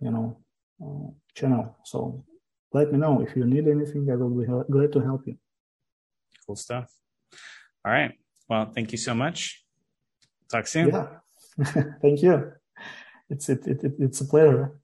[0.00, 0.38] you know
[0.82, 1.76] uh, channel.
[1.84, 2.24] So
[2.76, 4.10] let me know if you need anything.
[4.10, 5.36] I will be glad to help you.
[6.44, 6.88] Cool stuff.
[7.84, 8.12] All right.
[8.48, 9.64] Well, thank you so much.
[10.52, 10.88] Talk soon.
[10.88, 11.06] Yeah.
[12.02, 12.52] thank you.
[13.30, 14.78] It's it, it, it's a pleasure.